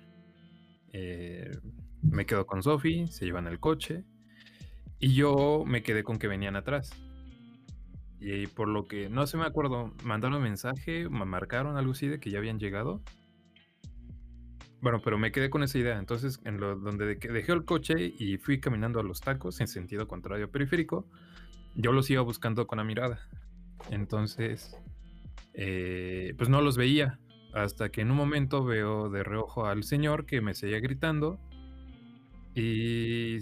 [0.94, 1.50] eh,
[2.02, 4.04] me quedo con Sofi, se llevan el coche,
[5.00, 6.92] Y yo me quedé con que venían atrás.
[8.20, 12.20] Y por lo que, no sé, me acuerdo, mandaron mensaje, me marcaron algo así de
[12.20, 13.02] que ya habían llegado.
[14.80, 15.98] Bueno, pero me quedé con esa idea.
[15.98, 20.06] Entonces, en lo donde dejé el coche y fui caminando a los tacos en sentido
[20.06, 21.06] contrario periférico,
[21.74, 23.18] yo los iba buscando con la mirada.
[23.90, 24.76] Entonces,
[25.54, 27.18] eh, pues no los veía.
[27.54, 31.38] Hasta que en un momento veo de reojo al señor que me seguía gritando.
[32.54, 33.38] Y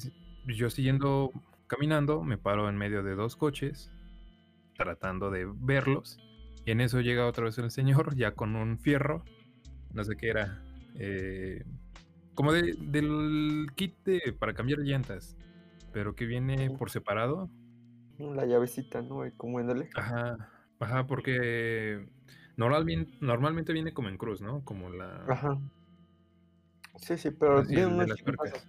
[0.46, 1.31] yo siguiendo
[1.66, 3.90] caminando, me paro en medio de dos coches,
[4.77, 6.18] tratando de verlos.
[6.64, 9.25] Y en eso llega otra vez el señor, ya con un fierro,
[9.92, 10.62] no sé qué era,
[10.94, 11.64] eh,
[12.35, 15.37] como de- del kit de- para cambiar llantas,
[15.92, 17.51] pero que viene por separado.
[18.18, 19.22] La llavecita, ¿no?
[19.37, 19.88] Comiéndole.
[19.96, 22.07] Ajá, ajá, porque
[22.57, 24.65] normalmente, normalmente viene como en cruz, ¿no?
[24.65, 25.25] Como la...
[25.29, 25.59] Ajá.
[26.97, 28.67] Sí, sí, pero Así, el de unas las.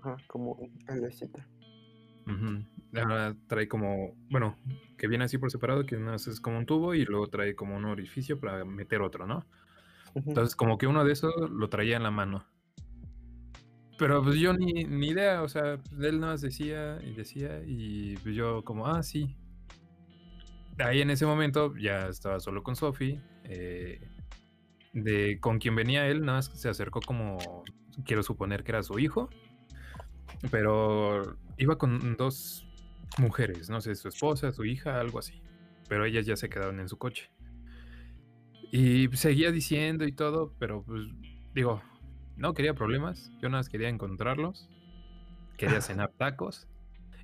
[0.00, 1.46] Ajá, como la llavecita.
[2.26, 2.64] Ujú.
[2.96, 4.56] Ahora trae como, bueno,
[4.96, 7.76] que viene así por separado, que uno es como un tubo y luego trae como
[7.76, 9.46] un orificio para meter otro, ¿no?
[10.14, 12.46] Entonces, como que uno de esos lo traía en la mano.
[13.98, 17.62] Pero pues yo ni, ni idea, o sea, pues, él nada más decía y decía
[17.64, 19.36] y pues, yo como, ah, sí.
[20.78, 23.20] Ahí en ese momento ya estaba solo con Sophie.
[23.44, 24.00] eh,
[24.92, 27.64] de con quien venía él, nada más se acercó como,
[28.04, 29.28] quiero suponer que era su hijo.
[30.50, 32.68] Pero iba con dos
[33.18, 35.42] mujeres, no sé, su esposa, su hija, algo así.
[35.88, 37.30] Pero ellas ya se quedaron en su coche.
[38.70, 41.02] Y seguía diciendo y todo, pero pues
[41.54, 41.82] digo,
[42.36, 44.68] no quería problemas, yo nada más quería encontrarlos,
[45.56, 46.66] quería cenar tacos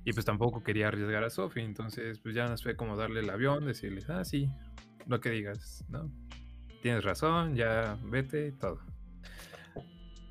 [0.03, 3.29] y pues tampoco quería arriesgar a Sophie, entonces pues ya nos fue como darle el
[3.29, 4.49] avión, decirles, ah, sí,
[5.07, 6.11] lo que digas, ¿no?
[6.81, 8.79] Tienes razón, ya vete y todo.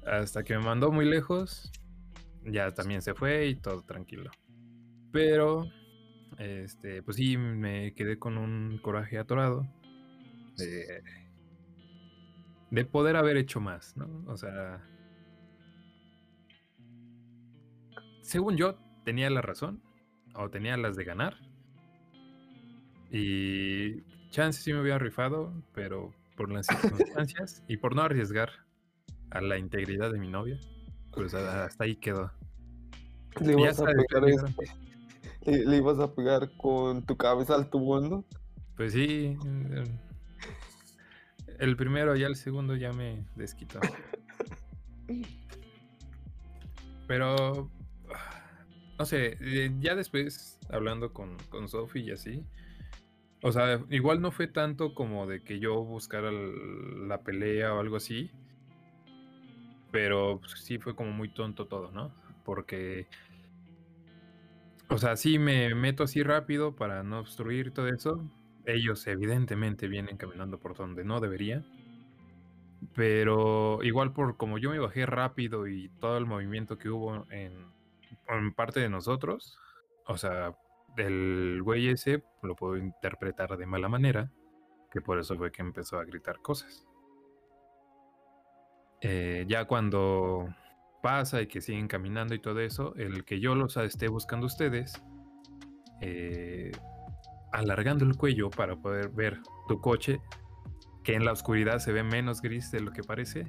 [0.04, 1.70] Hasta que me mandó muy lejos,
[2.44, 4.30] ya también se fue y todo tranquilo.
[5.12, 5.66] Pero,
[6.38, 9.66] este, pues sí, me quedé con un coraje atorado
[10.56, 11.02] de,
[12.70, 14.24] de poder haber hecho más, ¿no?
[14.26, 14.85] O sea,
[18.22, 19.82] según yo, tenía la razón,
[20.34, 21.36] o tenía las de ganar.
[23.10, 28.50] Y chance sí me hubiera rifado, pero por las circunstancias y por no arriesgar
[29.30, 30.58] a la integridad de mi novia,
[31.12, 32.30] pues hasta ahí quedó.
[33.40, 34.70] Le Ya ibas a sabes, pegar ya este-
[35.50, 38.24] le, le ibas a pegar con tu cabeza al tubo, ¿no?
[38.76, 39.36] Pues sí,
[41.58, 43.80] el primero y el segundo ya me desquitó.
[47.06, 47.68] Pero,
[49.00, 52.44] no sé, eh, ya después hablando con, con Sophie y así,
[53.40, 57.96] o sea, igual no fue tanto como de que yo buscara la pelea o algo
[57.96, 58.30] así,
[59.90, 62.12] pero pues, sí fue como muy tonto todo, ¿no?
[62.44, 63.06] Porque,
[64.90, 68.22] o sea, sí me meto así rápido para no obstruir todo eso.
[68.66, 71.64] Ellos evidentemente vienen caminando por donde no debería.
[72.94, 77.80] Pero igual por como yo me bajé rápido y todo el movimiento que hubo en,
[78.31, 79.59] en parte de nosotros,
[80.07, 80.55] o sea,
[80.97, 84.31] del güey ese lo puedo interpretar de mala manera,
[84.90, 86.87] que por eso fue que empezó a gritar cosas.
[89.03, 90.49] Eh, ya cuando
[91.03, 95.03] pasa y que siguen caminando y todo eso, el que yo los esté buscando ustedes,
[96.01, 96.73] eh,
[97.53, 100.21] alargando el cuello para poder ver tu coche,
[101.03, 103.47] que en la oscuridad se ve menos gris de lo que parece,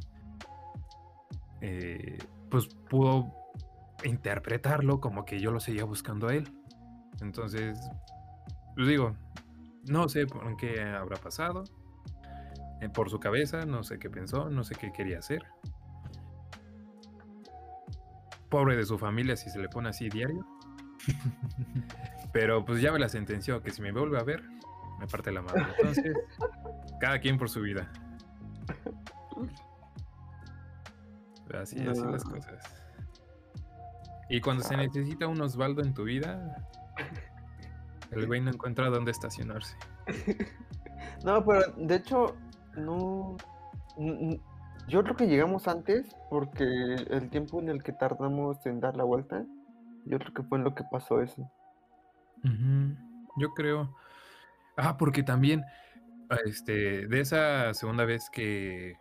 [1.60, 2.17] eh,
[2.50, 3.40] pues pudo
[4.03, 6.51] interpretarlo como que yo lo seguía buscando a él.
[7.21, 7.79] Entonces,
[8.75, 9.15] pues digo,
[9.87, 11.63] no sé por qué habrá pasado,
[12.81, 15.43] eh, por su cabeza, no sé qué pensó, no sé qué quería hacer.
[18.49, 20.45] Pobre de su familia si se le pone así diario.
[22.33, 24.43] Pero pues ya me la sentenció que si me vuelve a ver,
[24.99, 25.65] me parte la madre.
[25.77, 26.15] Entonces,
[26.99, 27.91] cada quien por su vida.
[31.54, 32.81] Así, así las cosas.
[34.32, 36.56] Y cuando se necesita un Osvaldo en tu vida,
[38.12, 39.75] el güey no encuentra dónde estacionarse.
[41.25, 42.36] No, pero de hecho,
[42.75, 43.36] no.
[44.88, 49.04] Yo creo que llegamos antes porque el tiempo en el que tardamos en dar la
[49.04, 49.44] vuelta,
[50.06, 51.52] yo creo que fue en lo que pasó eso.
[53.38, 53.96] Yo creo.
[54.77, 55.63] Ah, porque también,
[56.46, 58.98] este, de esa segunda vez que,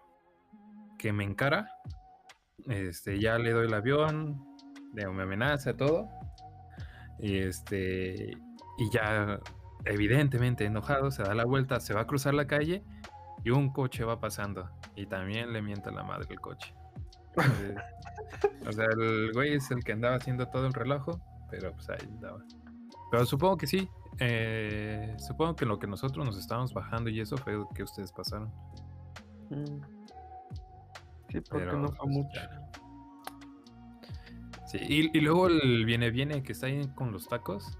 [0.99, 1.71] que me encara,
[2.67, 4.50] este, ya le doy el avión,
[4.93, 6.09] de- me amenaza todo,
[7.19, 8.31] y este,
[8.79, 9.39] y ya
[9.85, 12.83] evidentemente enojado, se da la vuelta, se va a cruzar la calle
[13.45, 16.75] y un coche va pasando y también le mienta la madre el coche.
[17.35, 17.77] Entonces,
[18.67, 21.21] o sea, el güey es el que andaba haciendo todo el relajo,
[21.51, 22.43] pero pues ahí andaba.
[23.11, 23.89] Pero supongo que sí.
[24.19, 28.13] eh, supongo que lo que nosotros nos estábamos bajando y eso fue lo que ustedes
[28.13, 28.53] pasaron.
[29.51, 29.81] Mm.
[31.29, 32.41] Sí, porque Pero, no fue pues, mucho.
[34.71, 37.77] Sí, y, y luego el viene viene que está ahí con los tacos,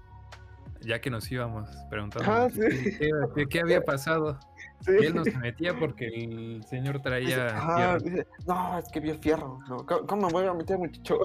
[0.81, 2.97] ya que nos íbamos preguntando Ah, qué, sí.
[2.97, 4.37] qué- qué- qué había pasado.
[4.83, 4.93] Sí.
[4.99, 8.25] Él nos metía porque el señor traía ah, fierro.
[8.47, 9.59] no, es que vi el fierro.
[9.69, 11.19] No, ¿cómo, cómo me voy a meter, muchacho?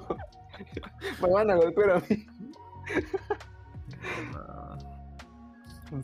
[1.23, 2.27] me van a golpear a mí.
[4.35, 4.77] No,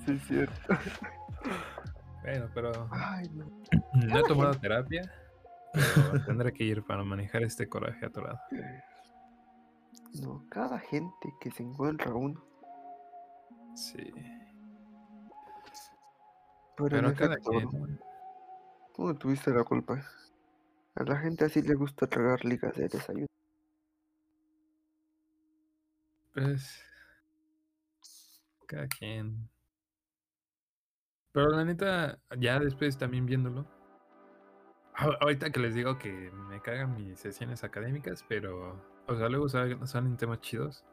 [0.06, 0.54] Sí, es cierto.
[2.22, 3.44] Bueno, pero Ay, no.
[3.94, 5.02] no he tomado terapia,
[5.74, 8.38] pero tendré que ir para manejar este coraje atorado.
[10.14, 12.44] No, cada gente que se encuentra uno.
[13.74, 14.12] Sí.
[16.76, 18.00] Pero, en Pero cada efecto, quien.
[18.94, 20.02] tú no tuviste la culpa.
[20.94, 23.26] A la gente así le gusta tragar ligas de desayuno.
[26.34, 26.82] Pues.
[28.66, 29.48] Cada quien.
[31.34, 33.66] Pero la neta, ya después también viéndolo.
[35.20, 38.91] Ahorita que les digo que me cagan mis sesiones académicas, pero.
[39.06, 40.84] O sea, luego salen, temas chidos.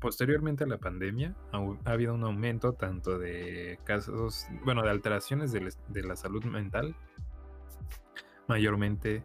[0.00, 5.68] Posteriormente a la pandemia, ha habido un aumento tanto de casos, bueno, de alteraciones del
[5.68, 6.94] es- de, la salud mental,
[8.48, 9.24] mayormente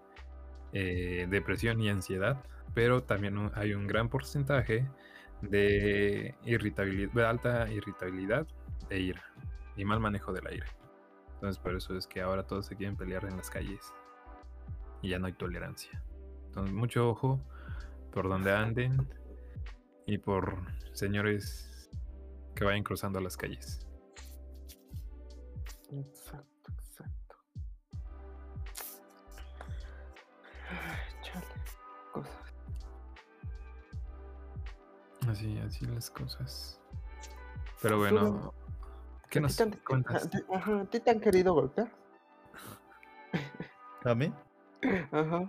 [0.73, 2.43] eh, depresión y ansiedad,
[2.73, 4.87] pero también hay un gran porcentaje
[5.41, 8.47] de de alta irritabilidad
[8.89, 9.23] e ira
[9.75, 10.67] y mal manejo de la ira.
[11.35, 13.93] Entonces por eso es que ahora todos se quieren pelear en las calles
[15.01, 16.01] y ya no hay tolerancia.
[16.57, 17.39] Entonces mucho ojo
[18.11, 19.07] por donde anden
[20.07, 20.57] y por
[20.91, 21.87] señores
[22.55, 23.85] que vayan cruzando las calles.
[25.91, 27.35] Exacto, exacto.
[30.71, 31.45] Ay, chale.
[32.11, 32.33] Cosas.
[35.29, 36.81] Así, así las cosas.
[37.83, 38.51] Pero bueno,
[39.29, 40.27] ¿qué ¿A ti nos te han- cuentas?
[40.51, 41.91] Ajá, ¿a ti te han querido golpear?
[44.05, 44.33] ¿A mí?
[45.11, 45.47] Ajá.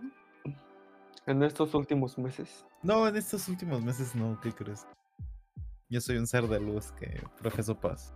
[1.29, 2.64] En estos últimos meses.
[2.83, 4.87] No, en estos últimos meses no, ¿qué crees?
[5.91, 8.14] Yo soy un ser de luz que profeso paz.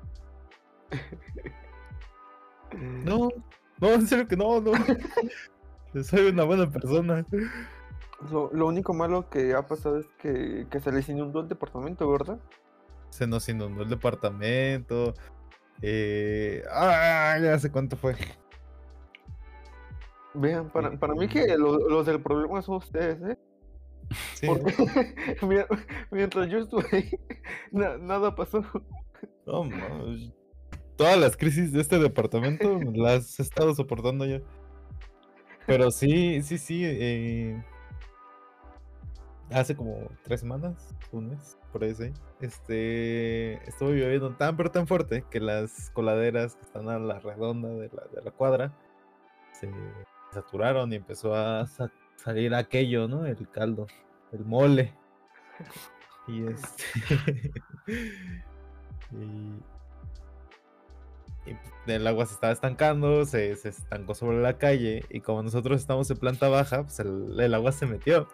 [3.04, 3.28] No,
[3.80, 4.72] no, en serio que no, no.
[6.04, 7.22] Soy una buena persona.
[8.30, 12.10] Lo, lo único malo que ha pasado es que, que se les inundó el departamento,
[12.10, 12.40] ¿verdad?
[13.10, 15.12] Se nos inundó el departamento.
[15.82, 16.64] Eh...
[16.72, 18.16] Ah, ya sé cuánto fue.
[20.34, 23.38] Vean, para, para mí que lo- los del problema son ustedes, ¿eh?
[24.34, 24.74] Sí, Porque
[26.10, 27.10] mientras yo estuve ahí,
[27.70, 28.62] na- nada pasó.
[29.46, 30.32] no, no,
[30.96, 34.38] Todas las crisis de este departamento las he estado soportando yo.
[35.66, 36.82] Pero sí, sí, sí.
[36.84, 37.62] eh,
[39.50, 42.10] Hace como tres semanas, un mes, por ahí sí.
[42.40, 43.54] Este.
[43.68, 47.88] Estuve lloviendo tan, pero tan fuerte que las coladeras que están a la redonda de
[47.92, 48.72] la, de la cuadra
[49.52, 49.68] se
[50.32, 53.26] saturaron y empezó a sa- salir aquello, ¿no?
[53.26, 53.86] El caldo,
[54.32, 54.92] el mole.
[56.28, 57.52] Y este.
[59.12, 59.60] y,
[61.50, 61.56] y
[61.86, 66.10] el agua se estaba estancando, se, se estancó sobre la calle y como nosotros estamos
[66.10, 68.28] en planta baja, pues el, el agua se metió.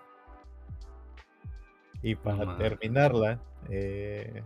[2.03, 3.41] Y para terminarla,
[3.71, 4.43] eh,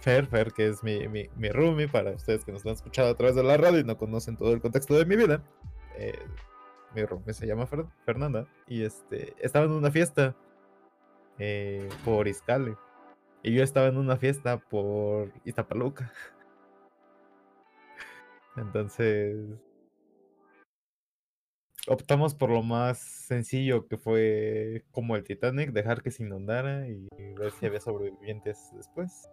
[0.00, 3.14] Fer, Fer, que es mi, mi, mi roomie, para ustedes que nos han escuchado a
[3.14, 5.42] través de la radio y no conocen todo el contexto de mi vida,
[5.96, 6.18] eh,
[6.94, 10.34] mi roomie se llama Fer- Fernanda y este, estaba en una fiesta
[11.38, 12.76] eh, por Iscale.
[13.42, 16.12] Y yo estaba en una fiesta por Iztapaluca.
[18.56, 19.36] Entonces.
[21.86, 27.08] Optamos por lo más sencillo que fue como el Titanic, dejar que se inundara y
[27.34, 29.30] ver si había sobrevivientes después.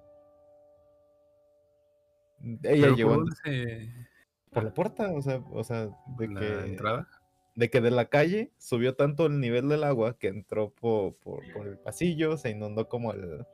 [2.63, 4.07] Ella llegó ¿por antes dónde se-
[4.51, 7.07] por la puerta, o sea, o sea, de la que entrada?
[7.55, 11.39] De que de la calle subió tanto el nivel del agua que entró po- por,
[11.53, 13.45] por el pasillo, se inundó como el,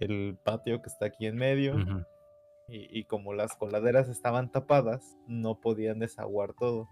[0.00, 1.74] el patio que está aquí en medio.
[2.68, 6.88] Y, y como las coladeras estaban tapadas, no podían desaguar todo.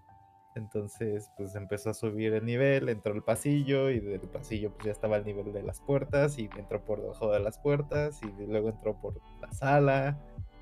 [0.56, 4.92] Entonces, pues empezó a subir el nivel, entró el pasillo y del pasillo pues ya
[4.92, 8.70] estaba el nivel de las puertas y entró por debajo de las puertas y luego
[8.70, 10.18] entró por la sala,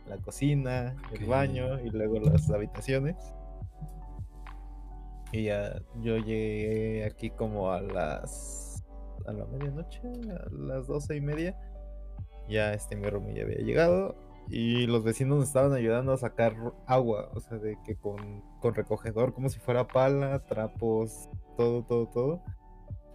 [0.06, 3.16] la cocina, el baño y luego las habitaciones.
[5.32, 8.84] Y ya yo llegué aquí como a las
[9.26, 10.00] a la medianoche,
[10.30, 11.58] a las doce y media.
[12.48, 14.14] Ya este mi roomie ya había llegado
[14.48, 16.54] y los vecinos nos estaban ayudando a sacar
[16.86, 22.06] agua, o sea, de que con, con recogedor, como si fuera pala, trapos, todo, todo,
[22.08, 22.42] todo.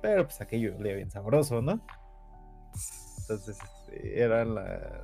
[0.02, 1.80] Pero pues aquello olía bien sabroso, ¿no?
[3.22, 5.02] Entonces, este, era la.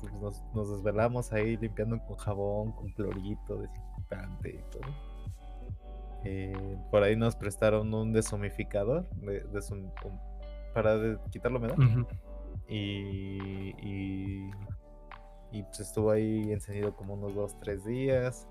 [0.00, 5.07] pues, Nos, nos desvelamos ahí limpiando con jabón, con clorito, desinfectante y todo.
[6.24, 9.90] Eh, por ahí nos prestaron un deshumificador de, um,
[10.74, 11.76] para de- quitar la humedad.
[12.68, 14.50] Y, y,
[15.52, 18.46] y, pues estuvo ahí encendido como unos dos, tres días.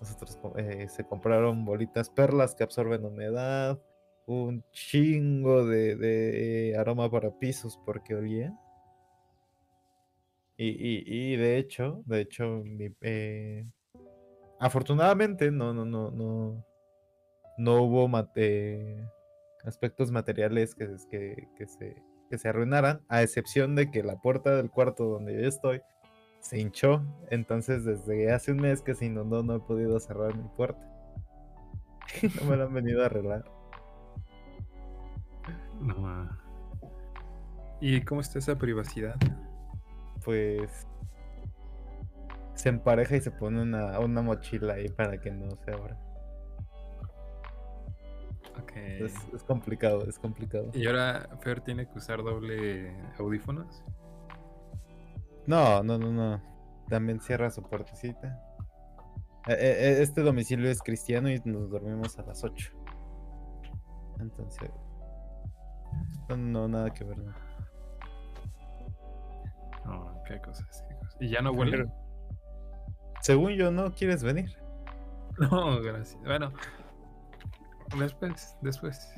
[0.00, 3.80] Nosotros eh, se compraron bolitas perlas que absorben humedad,
[4.26, 8.54] un chingo de, de aroma para pisos porque olía.
[10.56, 13.64] Y, y, y de hecho, de hecho, mi- eh,
[14.60, 16.64] afortunadamente no, no, no, no,
[17.58, 19.06] no hubo mate-
[19.64, 24.56] aspectos materiales que, que, que se, que se arruinaran, a excepción de que la puerta
[24.56, 25.82] del cuarto donde yo estoy
[26.40, 27.02] se hinchó.
[27.30, 30.80] Entonces, desde hace un mes que se inundó, no he podido cerrar mi puerta.
[32.40, 33.44] no me la han venido a arreglar.
[35.80, 36.28] No.
[37.80, 39.14] ¿Y cómo está esa privacidad?
[40.24, 40.88] Pues
[42.54, 45.96] se empareja y se pone una, una mochila ahí para que no se abra.
[48.76, 50.70] Es, es complicado, es complicado.
[50.74, 53.82] ¿Y ahora Fer tiene que usar doble audífonos?
[55.46, 56.42] No, no, no, no.
[56.88, 58.42] También cierra su puertecita.
[59.46, 62.72] Eh, eh, eh, Este domicilio es cristiano y nos dormimos a las 8.
[64.20, 64.70] Entonces.
[66.28, 67.18] No, no, nada que ver.
[67.18, 67.34] no.
[70.26, 71.16] Qué cosas, qué cosas.
[71.20, 71.86] ¿Y ya no huele?
[73.22, 74.56] Según yo, no quieres venir.
[75.38, 76.20] No, gracias.
[76.24, 76.52] Bueno,
[77.96, 79.08] después, después.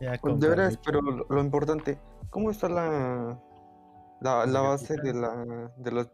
[0.00, 1.98] Ya Pues con de veras, pero lo, lo importante,
[2.30, 3.40] ¿cómo está la,
[4.20, 6.10] la, la base de la de los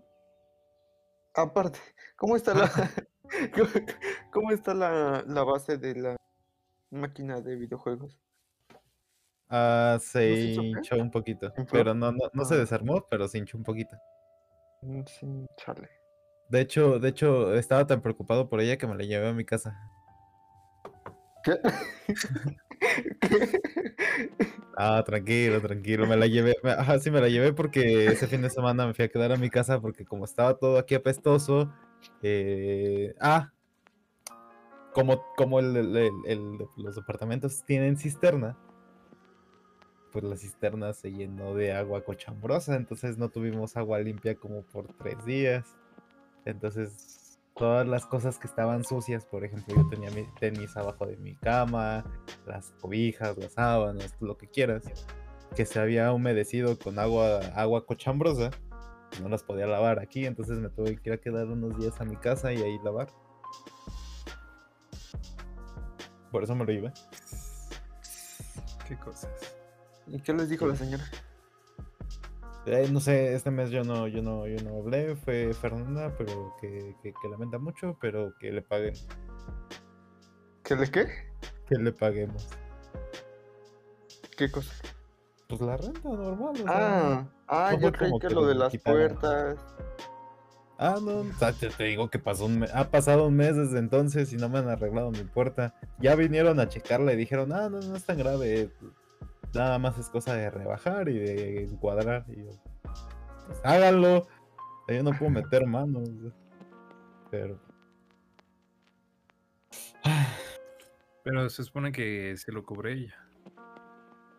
[1.34, 1.78] aparte,
[2.16, 2.70] ¿cómo está la
[4.32, 6.16] cómo, está la, la base de la
[6.90, 8.18] máquina de videojuegos?
[9.48, 11.52] Ah, se hinchó un poquito.
[11.72, 12.58] Pero no, no, no se Ah.
[12.58, 13.96] desarmó, pero se hinchó un poquito.
[14.82, 15.88] Mm, Sí, chale.
[16.48, 19.44] De hecho, de hecho, estaba tan preocupado por ella que me la llevé a mi
[19.44, 19.76] casa.
[21.44, 21.58] ¿Qué?
[24.76, 26.06] Ah, tranquilo, tranquilo.
[26.06, 26.54] Me la llevé.
[26.62, 29.32] me- Ajá, sí, me la llevé porque ese fin de semana me fui a quedar
[29.32, 31.72] a mi casa porque como estaba todo aquí apestoso.
[32.22, 33.52] eh, Ah,
[34.92, 38.56] como, como los departamentos tienen cisterna,
[40.12, 42.74] pues la cisterna se llenó de agua cochambrosa.
[42.76, 45.76] Entonces no tuvimos agua limpia como por tres días.
[46.44, 47.19] Entonces
[47.60, 51.36] todas las cosas que estaban sucias, por ejemplo, yo tenía mi tenis abajo de mi
[51.36, 52.02] cama,
[52.46, 54.84] las cobijas, las sábanas, lo que quieras,
[55.54, 58.48] que se había humedecido con agua, agua cochambrosa,
[59.20, 62.06] no las podía lavar aquí, entonces me tuve que ir a quedar unos días a
[62.06, 63.08] mi casa y ahí lavar.
[66.32, 66.92] Por eso me lo llevé.
[68.88, 69.30] Qué cosas.
[70.06, 71.04] ¿Y qué les dijo la señora?
[72.66, 76.54] Eh, no sé, este mes yo no, yo no, yo no hablé, fue Fernanda, pero
[76.60, 78.94] que, que, que lamenta mucho, pero que le paguen,
[80.62, 81.06] ¿Qué le qué?
[81.66, 82.48] que le paguemos.
[84.36, 84.72] ¿Qué cosa?
[85.48, 86.66] Pues la renta normal, o sea,
[87.18, 89.58] Ah, ah, no yo creí que que lo de las puertas.
[90.78, 93.56] Ah, no, o sea, te, te digo que pasó un mes, ha pasado un mes
[93.56, 95.74] desde entonces y no me han arreglado mi puerta.
[95.98, 98.70] Ya vinieron a checarla y dijeron, ah, no, no es tan grave.
[99.54, 102.24] Nada más es cosa de rebajar y de encuadrar.
[102.28, 102.50] Y yo,
[103.46, 104.28] pues háganlo.
[104.88, 106.08] Yo no puedo meter manos.
[107.30, 107.58] Pero.
[111.22, 113.14] Pero se supone que se lo cubre ella.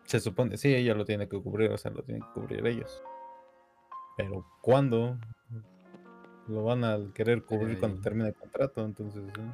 [0.04, 3.02] Se supone, sí, ella lo tiene que cubrir, o sea, lo tienen que cubrir ellos.
[4.16, 5.18] Pero ¿cuándo?
[6.48, 8.02] Lo van a querer cubrir cuando Ay.
[8.02, 9.22] termine el contrato, entonces.
[9.22, 9.52] ¿eh?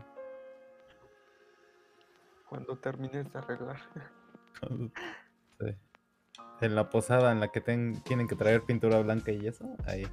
[2.48, 3.78] Cuando termines de arreglar.
[5.60, 5.76] Sí.
[6.60, 10.06] En la posada en la que ten- tienen que traer pintura blanca y eso, ahí.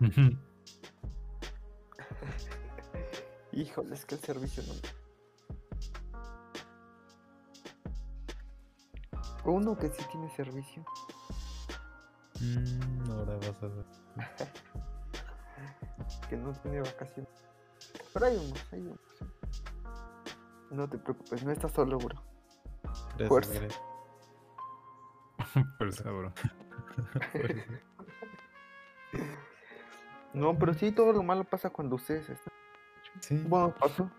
[3.52, 4.74] Híjole, es que el servicio no.
[9.44, 10.84] Uno que sí tiene servicio.
[12.40, 13.84] Mm, ahora vas a ver.
[16.28, 17.30] que no tiene vacaciones.
[18.12, 18.98] Pero hay unos, hay unos.
[20.70, 22.20] No te preocupes, no estás solo, bro.
[23.28, 23.60] Fuerza.
[25.78, 26.32] Por bro.
[30.32, 32.52] No, pero sí, todo lo malo pasa cuando ustedes están.
[33.20, 33.42] Sí.
[33.46, 34.10] Bueno, pasó.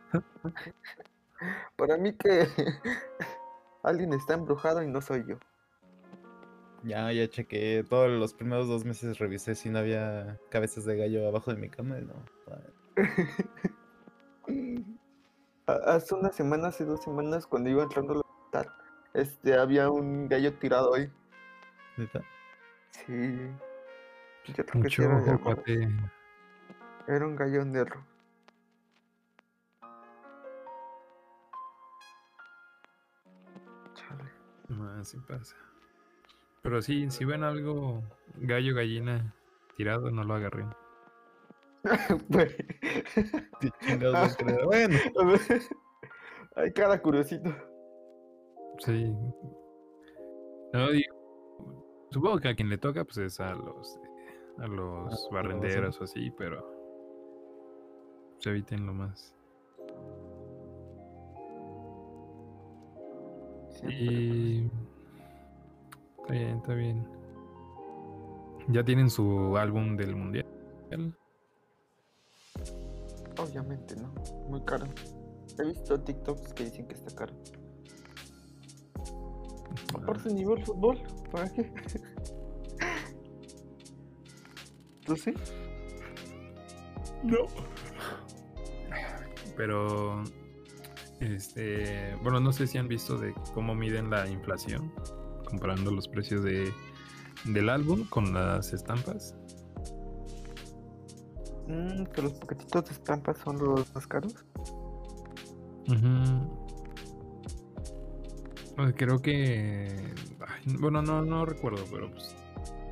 [1.75, 2.47] Para mí que
[3.83, 5.37] alguien está embrujado y no soy yo.
[6.83, 7.83] Ya, ya chequé.
[7.89, 11.69] Todos los primeros dos meses revisé si no había cabezas de gallo abajo de mi
[11.69, 12.13] cama y no.
[15.67, 18.71] Ha- Hace una semana, hace dos semanas, cuando iba entrando al hospital,
[19.15, 21.11] este, había un gallo tirado ahí.
[21.97, 22.21] ¿Neta?
[22.91, 23.37] Sí.
[24.45, 25.89] Pues Yo creo que Mucho era ojo, cuate.
[27.07, 28.03] Era un gallón de oro.
[33.93, 34.23] Chale.
[34.69, 35.55] No, así pasa.
[36.61, 38.03] Pero sí, si ven algo
[38.35, 39.33] gallo, gallina
[39.77, 40.69] tirado, no lo agarren.
[44.65, 44.97] Bueno,
[46.55, 47.53] Ay, cada curiosito.
[48.79, 49.13] Sí.
[50.73, 51.14] No, digo,
[52.15, 56.05] supongo que a quien le toca, pues es a los, eh, a los barrenderos o
[56.05, 56.65] así, pero
[58.39, 59.35] se eviten lo más.
[63.69, 64.71] Siempre Y
[66.17, 67.07] está bien, está bien.
[68.69, 70.45] Ya tienen su álbum del mundial.
[73.37, 74.13] Obviamente, ¿no?
[74.47, 74.87] Muy caro.
[75.59, 77.33] He visto TikToks que dicen que está caro.
[79.93, 81.01] Aparte, nivel fútbol,
[81.31, 81.71] ¿para qué?
[85.05, 85.33] ¿Tú sí?
[87.23, 87.45] No.
[89.55, 90.23] Pero,
[91.19, 94.91] este, bueno, no sé si han visto de cómo miden la inflación,
[95.45, 96.73] comparando los precios de,
[97.45, 99.35] del álbum con las estampas.
[101.67, 104.35] Mm, que los paquetitos de estampas son los más caros.
[105.87, 106.01] Pues
[108.97, 109.87] Creo que,
[110.79, 112.35] bueno, no, no recuerdo, pero pues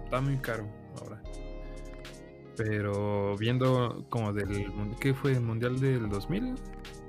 [0.05, 0.65] está muy caro
[1.01, 1.21] ahora.
[2.55, 5.33] Pero viendo como del, ¿qué fue?
[5.33, 6.55] ¿El mundial del 2000?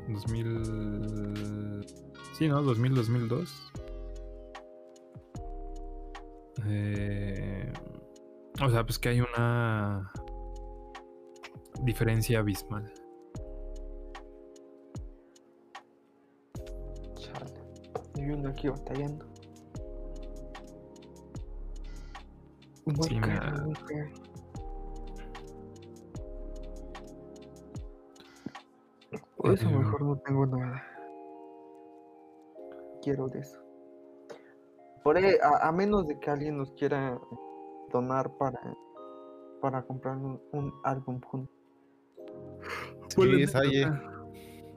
[0.09, 1.87] 2000,
[2.37, 2.63] sí, ¿no?
[2.63, 3.73] 2000, 2002.
[6.67, 7.73] Eh,
[8.61, 10.11] o sea, pues que hay una
[11.83, 12.93] diferencia abismal.
[18.25, 19.27] Y uno aquí batallando.
[22.87, 23.63] Muy Sí, caro, mira.
[23.65, 24.11] muy caro.
[29.37, 30.83] Por eso Eh, mejor no tengo nada.
[33.03, 33.61] Quiero de eso.
[35.03, 37.21] Por ahí, a, a menos de que alguien nos quiera
[37.93, 38.59] donar para,
[39.61, 41.55] para comprar un, un álbum juntos.
[43.09, 43.45] sí,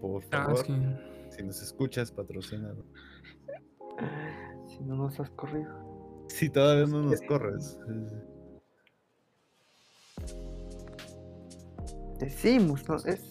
[0.01, 0.73] por Ah, favor, sí.
[1.29, 2.75] si nos escuchas, patrocina.
[4.77, 6.25] Si no nos has corrido.
[6.29, 7.79] Si todavía no nos corres.
[12.19, 12.95] Decimos, ¿no?
[12.97, 13.21] Es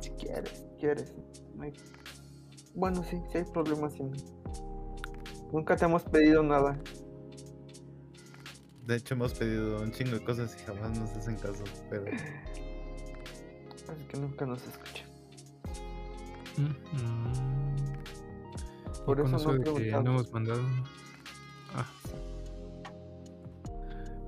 [0.00, 1.14] si quieres, si quieres.
[1.54, 1.72] no hay-
[2.74, 3.94] Bueno, sí, sí hay problemas.
[3.94, 4.02] sí.
[5.52, 6.78] Nunca te hemos pedido nada.
[8.86, 11.64] De hecho, hemos pedido un chingo de cosas y jamás nos hacen caso.
[11.88, 12.04] Pero
[13.88, 15.06] Así que nunca nos escuchan.
[16.56, 17.63] Mm,
[19.06, 20.08] Por eso no de que no preguntamos.
[20.08, 20.62] hemos mandado.
[21.74, 21.86] Ah.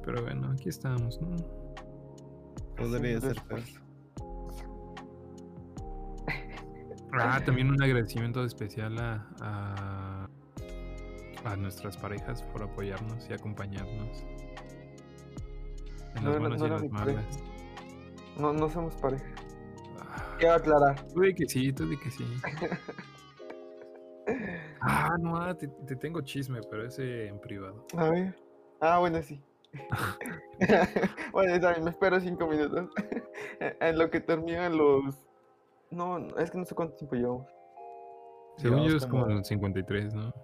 [0.05, 1.37] Pero bueno, aquí estamos, ¿no?
[2.77, 3.37] podría ser.
[7.19, 10.29] Ah, también un agradecimiento especial a, a,
[11.45, 14.23] a nuestras parejas por apoyarnos y acompañarnos.
[16.17, 17.21] En No las buenas no y en las pareja.
[17.23, 17.39] malas.
[18.39, 19.25] No, no somos pareja.
[20.01, 21.07] Ah, Quiero aclarar.
[21.15, 22.25] Tú di que sí, tú di que sí.
[25.17, 27.87] Ah, no, ah, te, te tengo chisme, pero ese en privado.
[27.97, 28.39] A ver.
[28.81, 29.43] Ah, bueno, sí.
[31.33, 32.91] bueno, está bien, me espero cinco minutos.
[33.61, 35.27] en lo que terminan los.
[35.91, 37.49] No, no, es que no sé cuánto tiempo llevamos.
[38.59, 40.35] Según yo es como como- el 53, ¿no?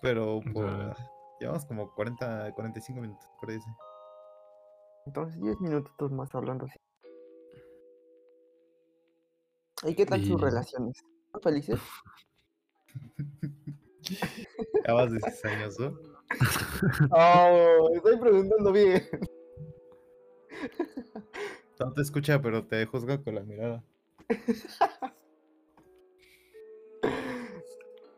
[0.00, 0.94] Pero O por, sea,
[1.40, 3.70] llevamos como 40, 45 minutos, sí.
[5.06, 6.78] Entonces, 10 minutos más hablando así.
[9.84, 11.02] ¿Y qué tal sus relaciones?
[11.26, 11.80] ¿Están felices?
[14.86, 15.98] Ya vas de cizañoso.
[17.10, 19.02] Oh, estoy preguntando bien.
[21.78, 23.84] No te escucha, pero te juzga con la mirada.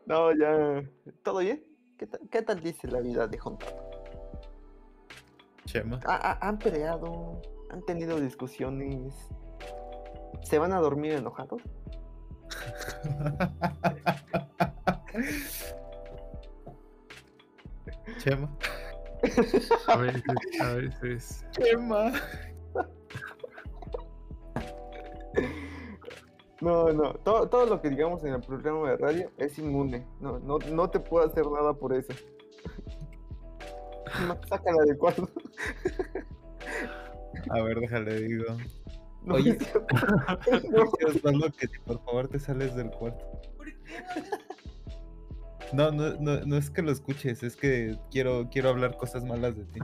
[0.05, 0.83] No, ya.
[1.23, 1.65] ¿Todo bien?
[1.97, 3.65] ¿Qué tal, qué tal dice la vida de Honda?
[5.65, 5.99] Chema.
[6.05, 7.41] ¿Han peleado?
[7.69, 9.13] ¿Han tenido discusiones?
[10.41, 11.61] ¿Se van a dormir enojados?
[18.19, 18.57] Chema.
[19.87, 20.23] a veces,
[20.61, 21.45] a veces.
[21.51, 22.13] Chema.
[26.61, 27.13] No, no.
[27.15, 30.05] Todo, todo lo que digamos en el programa de radio es inmune.
[30.19, 32.13] No, no, no te puedo hacer nada por eso.
[34.27, 35.27] No, sácala del cuarto.
[37.49, 38.45] A ver, déjale, digo.
[39.23, 39.57] No, Oye.
[40.69, 41.51] No.
[41.51, 43.41] Que si por favor te sales del cuarto.
[43.57, 44.50] No,
[45.73, 49.65] no, no, no es que lo escuches, es que quiero, quiero hablar cosas malas de
[49.65, 49.79] ti.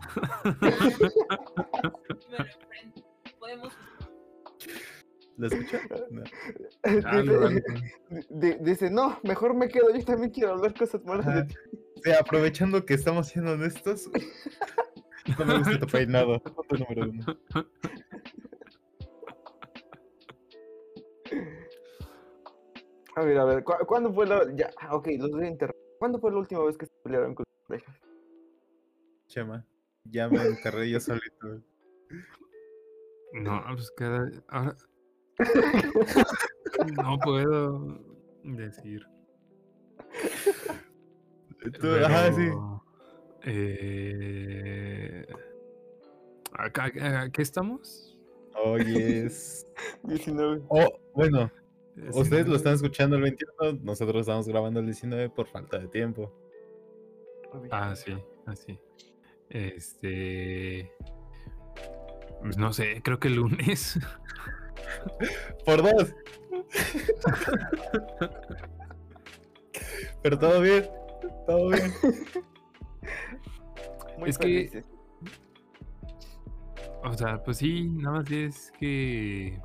[3.39, 3.73] Podemos.
[5.37, 5.81] ¿Lo escuchas?
[6.09, 6.23] No.
[7.01, 7.63] Dale, dale.
[8.29, 11.55] Di- Dice, no, mejor me quedo, yo también quiero hablar cosas malas de ti.
[12.03, 14.09] Sí, aprovechando que estamos siendo honestos.
[15.37, 16.39] No me gusta tu peinado.
[16.41, 17.25] Punto número uno.
[23.17, 24.43] A ver, a ver, ¿cu- ¿cuándo fue la...?
[24.55, 25.81] Ya, ah, ok, los voy a interrumpir.
[25.97, 27.95] ¿Cuándo fue la última vez que se pelearon con sus parejas?
[29.25, 29.65] Chema,
[30.05, 31.63] ya me encarré yo solito.
[33.33, 34.29] No, pues cada.
[34.49, 34.75] Ahora.
[36.95, 37.99] No puedo
[38.43, 39.01] decir.
[41.81, 42.41] Tú- ajá, sí.
[42.45, 42.83] pero,
[43.41, 45.25] Eh,
[46.53, 46.91] acá,
[47.31, 48.15] ¿Qué estamos?
[48.63, 49.65] Oye, es.
[50.03, 50.61] 19.
[50.69, 51.51] Oh, bueno,
[52.09, 52.55] ustedes lo 19.
[52.57, 56.31] están escuchando el 21, nosotros estamos grabando el 19 por falta de tiempo.
[57.53, 57.67] Ok.
[57.71, 58.79] Ah, sí, así.
[59.49, 60.91] Este.
[62.41, 63.99] pues no sé, creo que el lunes.
[65.65, 66.13] Por dos.
[70.21, 70.87] Pero todo bien,
[71.45, 71.91] todo bien.
[74.17, 74.85] Muy es que- felices.
[77.03, 79.59] O sea, pues sí, nada más es que.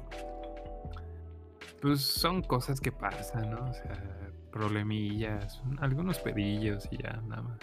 [1.83, 3.69] Pues son cosas que pasan, ¿no?
[3.69, 7.59] O sea, problemillas, un- algunos pedillos y ya, nada más.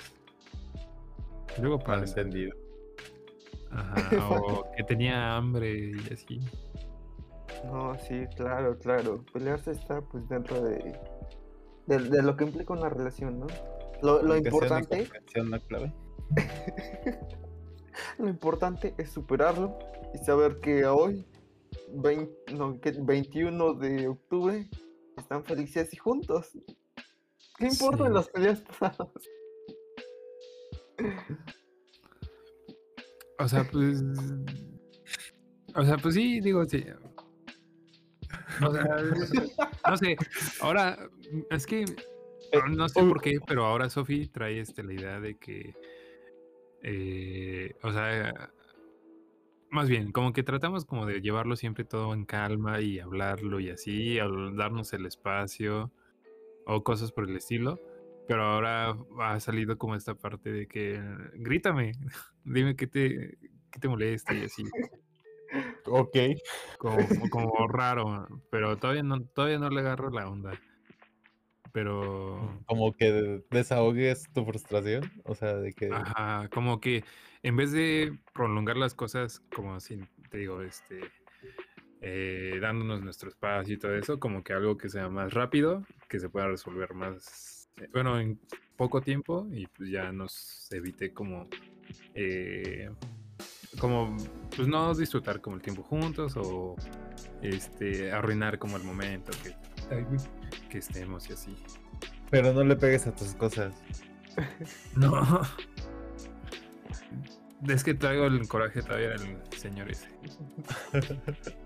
[1.59, 1.99] Luego pasa.
[2.01, 2.55] Malentendido.
[3.71, 6.39] Ajá, o que tenía hambre y así.
[7.65, 9.23] No, sí, claro, claro.
[9.33, 10.99] Pelearse está pues dentro de,
[11.87, 13.47] de, de lo que implica una relación, ¿no?
[14.01, 15.93] Lo, lo importante, la clave.
[18.17, 19.77] lo importante es superarlo
[20.13, 21.25] y saber que hoy,
[21.93, 24.69] 20 no, que 21 de octubre,
[25.17, 26.57] están felices y juntos.
[27.57, 28.13] ¿Qué importan Sí.
[28.13, 29.11] las peleas pasadas?
[33.39, 34.01] O sea, pues.
[35.75, 36.83] O sea, pues sí, digo, sí.
[38.65, 38.83] O sea,
[39.89, 40.17] no sé.
[40.61, 40.97] Ahora,
[41.49, 41.85] es que.
[42.71, 45.73] No sé por qué, pero ahora Sofi trae este, la idea de que.
[46.83, 48.51] eh, o sea.
[49.71, 53.69] Más bien, como que tratamos como de llevarlo siempre todo en calma y hablarlo y
[53.69, 55.91] así, darnos el espacio
[56.65, 57.79] o cosas por el estilo.
[58.27, 61.01] Pero ahora ha salido como esta parte de que
[61.33, 61.91] grítame,
[62.43, 63.37] dime qué te,
[63.71, 64.63] qué te molesta y así.
[65.85, 66.17] Ok.
[66.77, 70.59] Como, como raro, pero todavía no, todavía no le agarro la onda.
[71.71, 75.11] Pero, Como que desahogues tu frustración.
[75.25, 75.89] O sea, de que.
[75.91, 77.03] ajá, como que
[77.43, 79.99] en vez de prolongar las cosas, como así,
[80.29, 80.99] te digo, este,
[82.01, 86.19] eh, dándonos nuestro espacio y todo eso, como que algo que sea más rápido, que
[86.19, 88.39] se pueda resolver más, eh, bueno, en
[88.75, 91.47] poco tiempo y pues ya nos evite como,
[92.13, 92.89] eh,
[93.79, 94.15] como,
[94.55, 96.75] pues no disfrutar como el tiempo juntos o,
[97.41, 99.53] este, arruinar como el momento que,
[99.91, 100.19] ay, güey,
[100.69, 101.55] que estemos y así.
[102.29, 103.73] Pero no le pegues a tus cosas.
[104.95, 105.41] No.
[107.67, 110.07] Es que traigo el coraje todavía del señor ese.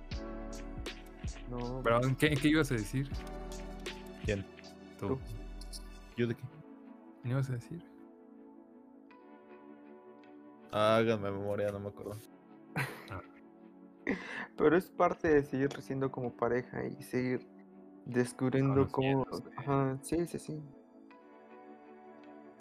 [1.50, 3.08] No, Pero, ¿qué, qué ibas a decir?
[4.26, 4.44] ¿Quién?
[5.00, 5.10] Tú.
[5.10, 5.20] Tú.
[6.18, 6.44] ¿Yo de qué?
[7.22, 7.84] ¿Qué ibas a decir?
[10.72, 12.18] Háganme memoria, no me acuerdo.
[14.58, 17.48] pero es parte de seguir creciendo como pareja y seguir
[18.06, 19.26] descubriendo cómo...
[19.58, 20.62] Ajá, sí, sí, sí.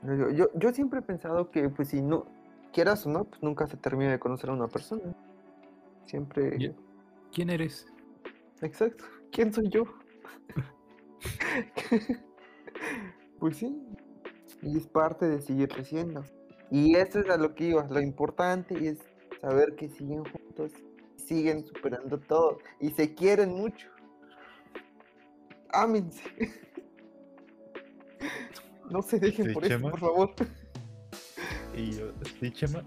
[0.03, 2.27] Yo, yo, yo siempre he pensado que, pues, si no
[2.73, 5.15] quieras o no, pues nunca se termina de conocer a una persona.
[6.07, 6.75] Siempre...
[7.33, 7.87] ¿Quién eres?
[8.61, 9.05] Exacto.
[9.31, 9.85] ¿Quién soy yo?
[13.39, 13.81] pues sí.
[14.63, 16.25] Y es parte de seguir creciendo.
[16.71, 17.87] Y eso es a lo que iba.
[17.89, 18.99] Lo importante es
[19.41, 20.73] saber que siguen juntos,
[21.17, 23.92] siguen superando todo y se quieren mucho.
[25.73, 26.23] Ámense.
[28.91, 29.91] No se dejen Sí, por eso, Chema.
[29.91, 30.35] por favor.
[31.75, 32.85] Y yo, ¿sí, Chema?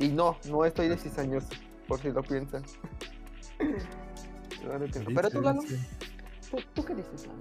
[0.00, 1.48] Y no, no estoy de cizañoso,
[1.86, 2.64] por si lo piensan.
[4.62, 5.06] Claro que no.
[5.14, 5.62] Pero tú, Lalo,
[6.50, 7.40] ¿tú, tú qué dices, Lalo?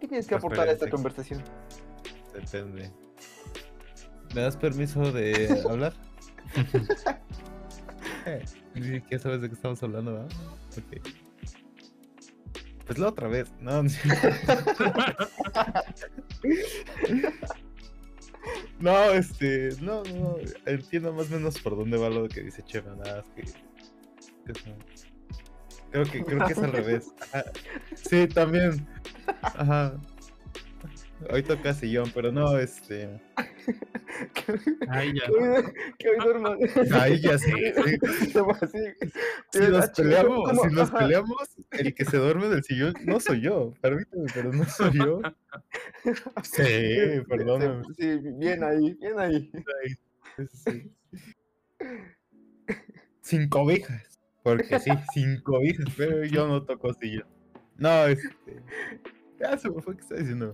[0.00, 1.42] ¿Qué tienes que aportar a esta conversación?
[2.34, 2.90] Depende.
[4.34, 5.92] ¿Me das permiso de hablar?
[9.08, 10.28] ¿Qué sabes de qué estamos hablando?
[12.86, 13.52] Pues la otra vez.
[13.60, 13.82] No,
[18.80, 19.10] no.
[19.12, 23.22] este, no, no, entiendo más o menos por dónde va lo que dice Chema, nada
[23.22, 23.44] más que.
[25.90, 27.12] Creo que, creo que es al revés.
[27.94, 28.86] Sí, también.
[29.42, 30.00] Ajá.
[31.30, 33.20] Hoy toca sillón, pero no, este.
[34.88, 35.26] Ay, ya.
[35.26, 35.64] que hoy,
[35.98, 36.56] que hoy duerma.
[37.00, 37.50] Ahí ya sé.
[38.72, 39.08] sí.
[39.52, 43.72] Si nos peleamos, si nos peleamos, el que se duerme del sillón no soy yo.
[43.80, 45.20] Permíteme, pero no soy yo.
[46.42, 47.84] Sí, Sí, perdóname.
[47.96, 49.52] Sí, bien ahí, bien ahí.
[50.52, 50.92] Sí.
[53.20, 54.20] Sin cobijas.
[54.42, 57.28] Porque sí, sin cobijas, pero yo no toco sillón.
[57.76, 58.26] No, este.
[59.38, 60.52] Ya se me fue que está diciendo.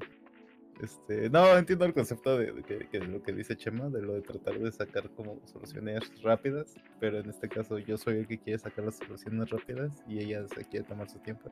[0.80, 4.14] Este, no, entiendo el concepto de, de que, que lo que dice Chema, de lo
[4.14, 8.38] de tratar de sacar como soluciones rápidas, pero en este caso yo soy el que
[8.38, 11.50] quiere sacar las soluciones rápidas y ella se quiere tomar su tiempo.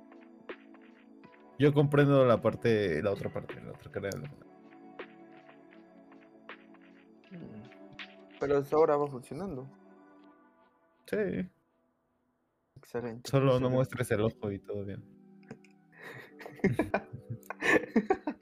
[1.58, 4.46] Yo comprendo la parte, la otra parte, la otra cara moneda.
[8.38, 9.68] Pero eso ahora va funcionando.
[11.06, 11.48] Sí,
[12.76, 13.28] Excelente.
[13.28, 15.02] solo no muestres el ojo y todo bien.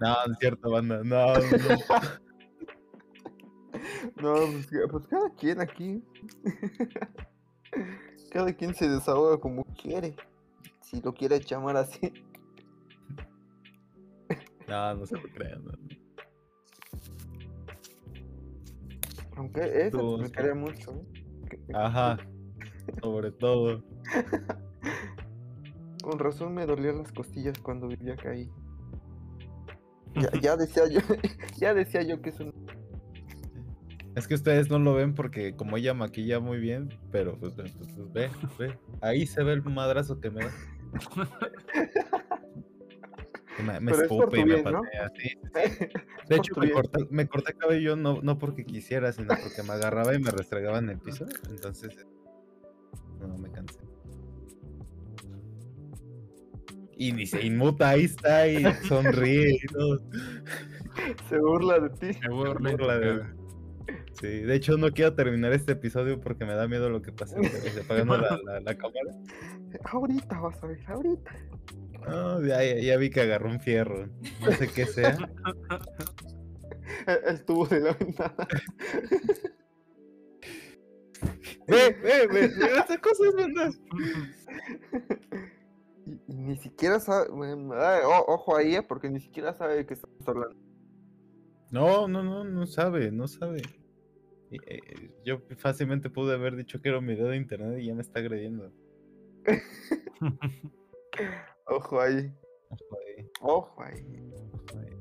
[0.00, 1.02] No, no es cierto, banda.
[1.04, 1.78] No, no, no.
[4.20, 6.04] Pues, pues cada quien aquí.
[8.30, 10.14] cada quien se desahoga como quiere.
[10.82, 12.00] Si lo quiere llamar así.
[14.68, 15.64] No, no se lo crean.
[15.64, 15.72] no.
[19.36, 20.22] Aunque eso Tú, sí.
[20.22, 20.92] explicaría mucho.
[20.92, 21.72] ¿eh?
[21.74, 22.16] Ajá,
[23.02, 23.82] sobre todo.
[26.02, 28.48] Con razón me dolían las costillas cuando vivía acá ahí.
[30.14, 31.00] Ya, ya decía yo,
[31.58, 32.52] ya decía yo que es un
[34.14, 37.72] Es que ustedes no lo ven porque como ella maquilla muy bien, pero pues, pues,
[37.72, 38.78] pues, pues, ve, ve.
[39.00, 40.52] Ahí se ve el madrazo que me da.
[43.62, 44.82] Me, me escupe y me bien, ¿no?
[44.82, 45.30] patea, sí.
[46.28, 50.14] De hecho, me corté, me corté cabello no, no porque quisiera, sino porque me agarraba
[50.14, 51.26] y me restregaba en el piso.
[51.50, 52.06] Entonces,
[57.02, 60.00] Y ni se inmuta, ahí está y sonríe y todo.
[61.28, 62.18] Se burla de ti.
[62.20, 63.34] Me burla de- cara.
[64.20, 67.42] Sí, de hecho no quiero terminar este episodio porque me da miedo lo que pase.
[67.70, 69.12] Se apagando la, la, la cámara.
[69.90, 71.32] Ahorita vas a ver, ahorita.
[72.06, 74.08] No, ya, ya- ya vi que agarró un fierro.
[74.40, 75.16] No sé qué sea.
[77.06, 78.34] El, el tubo de la ventana.
[81.66, 82.44] Ve, ve, ve,
[82.78, 83.70] estas cosas, banda.
[86.06, 87.28] Y, y ni siquiera sabe.
[87.30, 90.56] o- ojo ahí, eh, porque ni siquiera sabe de qué estamos hablando.
[91.70, 93.62] No, no, no, no sabe, no sabe.
[94.50, 97.94] Y, eh, yo fácilmente pude haber dicho que era un video de internet y ya
[97.94, 98.70] me está agrediendo.
[101.66, 102.32] Ojo ahí.
[102.70, 104.32] Ojo ahí, Ojo ahí.
[104.34, 104.96] ojo ahí.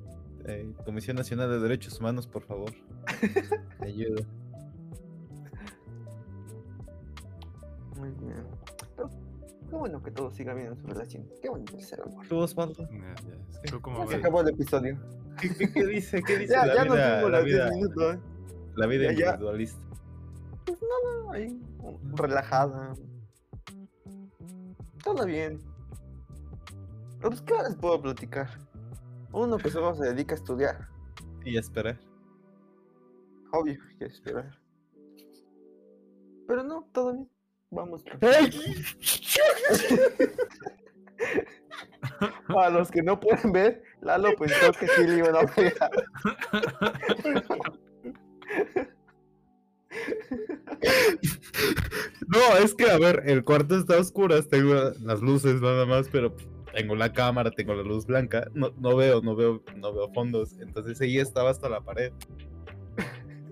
[0.45, 2.71] Eh, Comisión Nacional de Derechos Humanos, por favor.
[3.79, 4.25] Ayuda.
[7.97, 8.45] Muy bien.
[9.71, 11.25] Qué bueno que todo siga bien en su relación.
[11.41, 12.27] Qué bonito es el amor.
[12.27, 12.83] ¿Tú, Osvaldo?
[12.91, 13.15] Ya,
[13.63, 13.71] ya.
[13.71, 14.99] ¿Tú cómo Se acabó el episodio.
[15.39, 16.21] ¿Qué, qué, qué dice?
[16.21, 18.15] ¿Qué dice Ya, la ya nos vida, fuimos la las 10 vida, minutos.
[18.15, 18.19] ¿eh?
[18.75, 19.81] la vida individualista?
[20.65, 21.61] Pues nada, ahí.
[22.15, 22.93] Relajada.
[25.05, 25.61] Todo bien.
[27.21, 28.49] Pues, ¿qué les puedo platicar?
[29.31, 30.89] Uno que solo se dedica a estudiar.
[31.45, 31.97] Y esperar.
[33.53, 34.51] Obvio, que esperar.
[36.45, 37.30] Pero no, todo bien.
[37.71, 38.03] Vamos.
[42.47, 45.89] A los que no pueden ver, Lalo pensó que sí le iban a pegar.
[52.27, 56.07] No, es que a ver, el cuarto está a oscuras, tengo las luces nada más,
[56.09, 56.35] pero
[56.73, 60.53] tengo la cámara, tengo la luz blanca, no, no veo, no veo, no veo fondos,
[60.59, 62.13] entonces ella estaba hasta la pared.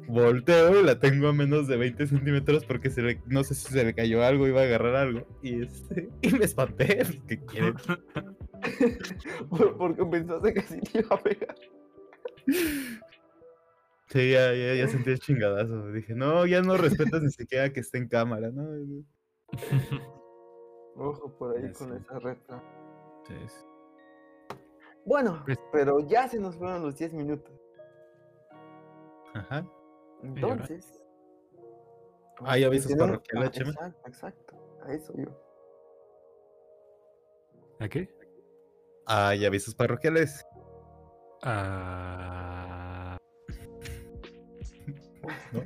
[0.10, 3.72] Volteo y la tengo a menos de 20 centímetros porque se le- no sé si
[3.72, 5.28] se le cayó algo, iba a agarrar algo.
[5.43, 7.05] Y este, y me espanté.
[7.28, 7.74] ¿Qué quiere?
[9.49, 11.55] Por- Porque pensaste que sí te iba a pegar.
[14.07, 15.91] Sí, ya, ya, ya sentí el chingadazo.
[15.91, 18.68] Dije, no, ya no respetas ni siquiera que esté en cámara, ¿no?
[20.95, 22.64] Ojo por ahí con esa reta.
[23.28, 24.55] Sí, sí.
[25.05, 27.53] Bueno, Pues- pero ya se nos fueron los 10 minutos.
[29.36, 29.66] Ajá.
[30.24, 31.01] Entonces.
[32.41, 33.72] ¿Hay avisos tenemos- parroquiales, ah, Chema?
[33.72, 34.80] Exacto, exacto.
[34.86, 35.28] A eso yo.
[37.80, 38.09] ¿A qué?
[39.05, 40.45] Hay avisos parroquiales.
[41.43, 43.17] Ah,
[45.53, 45.61] ¿no?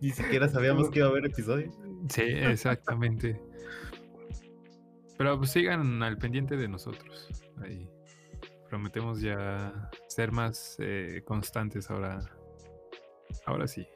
[0.00, 1.70] Ni siquiera sabíamos que iba a haber episodio.
[2.08, 3.40] sí, exactamente.
[5.16, 7.28] Pero pues sigan al pendiente de nosotros.
[7.60, 7.88] Ahí.
[8.68, 12.20] Prometemos ya ser más eh, constantes ahora.
[13.46, 13.86] Ahora sí.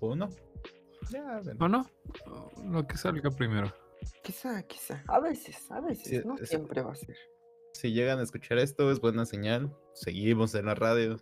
[0.00, 0.28] ¿O no?
[1.10, 1.86] Ya, bueno.
[2.26, 2.70] ¿O no?
[2.70, 3.72] Lo que salga primero.
[4.22, 5.02] Quizá, quizá.
[5.08, 6.06] A veces, a veces.
[6.06, 7.16] Sí, no es- siempre va a ser.
[7.74, 9.74] Si llegan a escuchar esto, es buena señal.
[9.94, 11.20] Seguimos en la radio.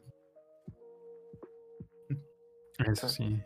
[2.87, 3.43] Eso sí.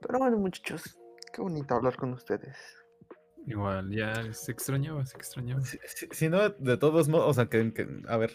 [0.00, 0.98] Pero bueno, muchachos,
[1.32, 2.56] qué bonito hablar con ustedes.
[3.46, 5.60] Igual, ya se extrañaba, se extrañaba.
[5.62, 8.32] Si, si- si no, de todos modos, o sea, que, que- a ver,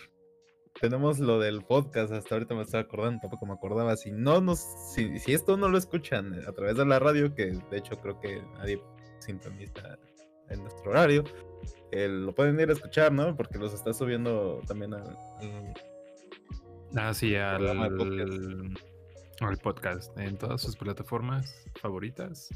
[0.80, 3.96] tenemos lo del podcast, hasta ahorita me estaba acordando, tampoco me acordaba.
[3.98, 4.60] Si no nos,
[4.94, 8.20] si, si esto no lo escuchan a través de la radio, que de hecho creo
[8.20, 8.82] que nadie
[9.20, 9.98] sintoniza
[10.50, 11.24] en nuestro horario,
[11.92, 13.36] eh, lo pueden ir a escuchar, ¿no?
[13.36, 15.74] Porque los está subiendo también al, al-
[16.96, 19.42] Ah, sí, al, programa de podcast.
[19.42, 22.50] al podcast en todas sus plataformas favoritas.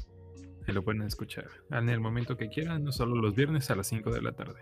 [0.68, 3.86] Y lo pueden escuchar en el momento que quieran, no solo los viernes a las
[3.86, 4.60] 5 de la tarde.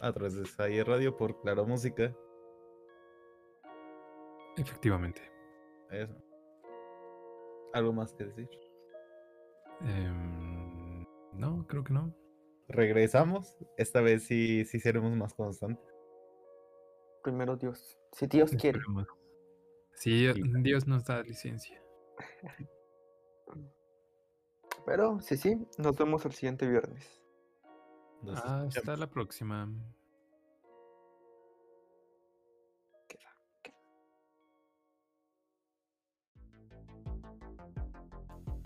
[0.00, 2.14] a través de Sayer Radio por Claro Música.
[4.56, 5.22] Efectivamente.
[5.90, 6.14] Eso.
[7.72, 8.48] ¿Algo más que decir?
[9.80, 12.14] Em, no, creo que no.
[12.68, 13.56] Regresamos.
[13.76, 15.84] Esta vez sí, sí seremos más constantes.
[17.22, 17.98] Primero Dios.
[18.12, 18.80] Si Dios quiere.
[19.94, 20.30] Sí.
[20.60, 21.82] Dios nos da licencia.
[24.86, 27.22] Pero sí, sí, nos vemos el siguiente viernes.
[28.22, 29.00] Nos Hasta escuchamos.
[29.00, 29.68] la próxima.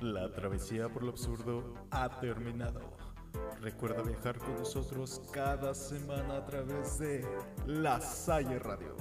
[0.00, 2.80] La travesía por lo absurdo ha terminado.
[3.60, 7.26] Recuerda viajar con nosotros cada semana a través de
[7.66, 8.94] La Salle Radio.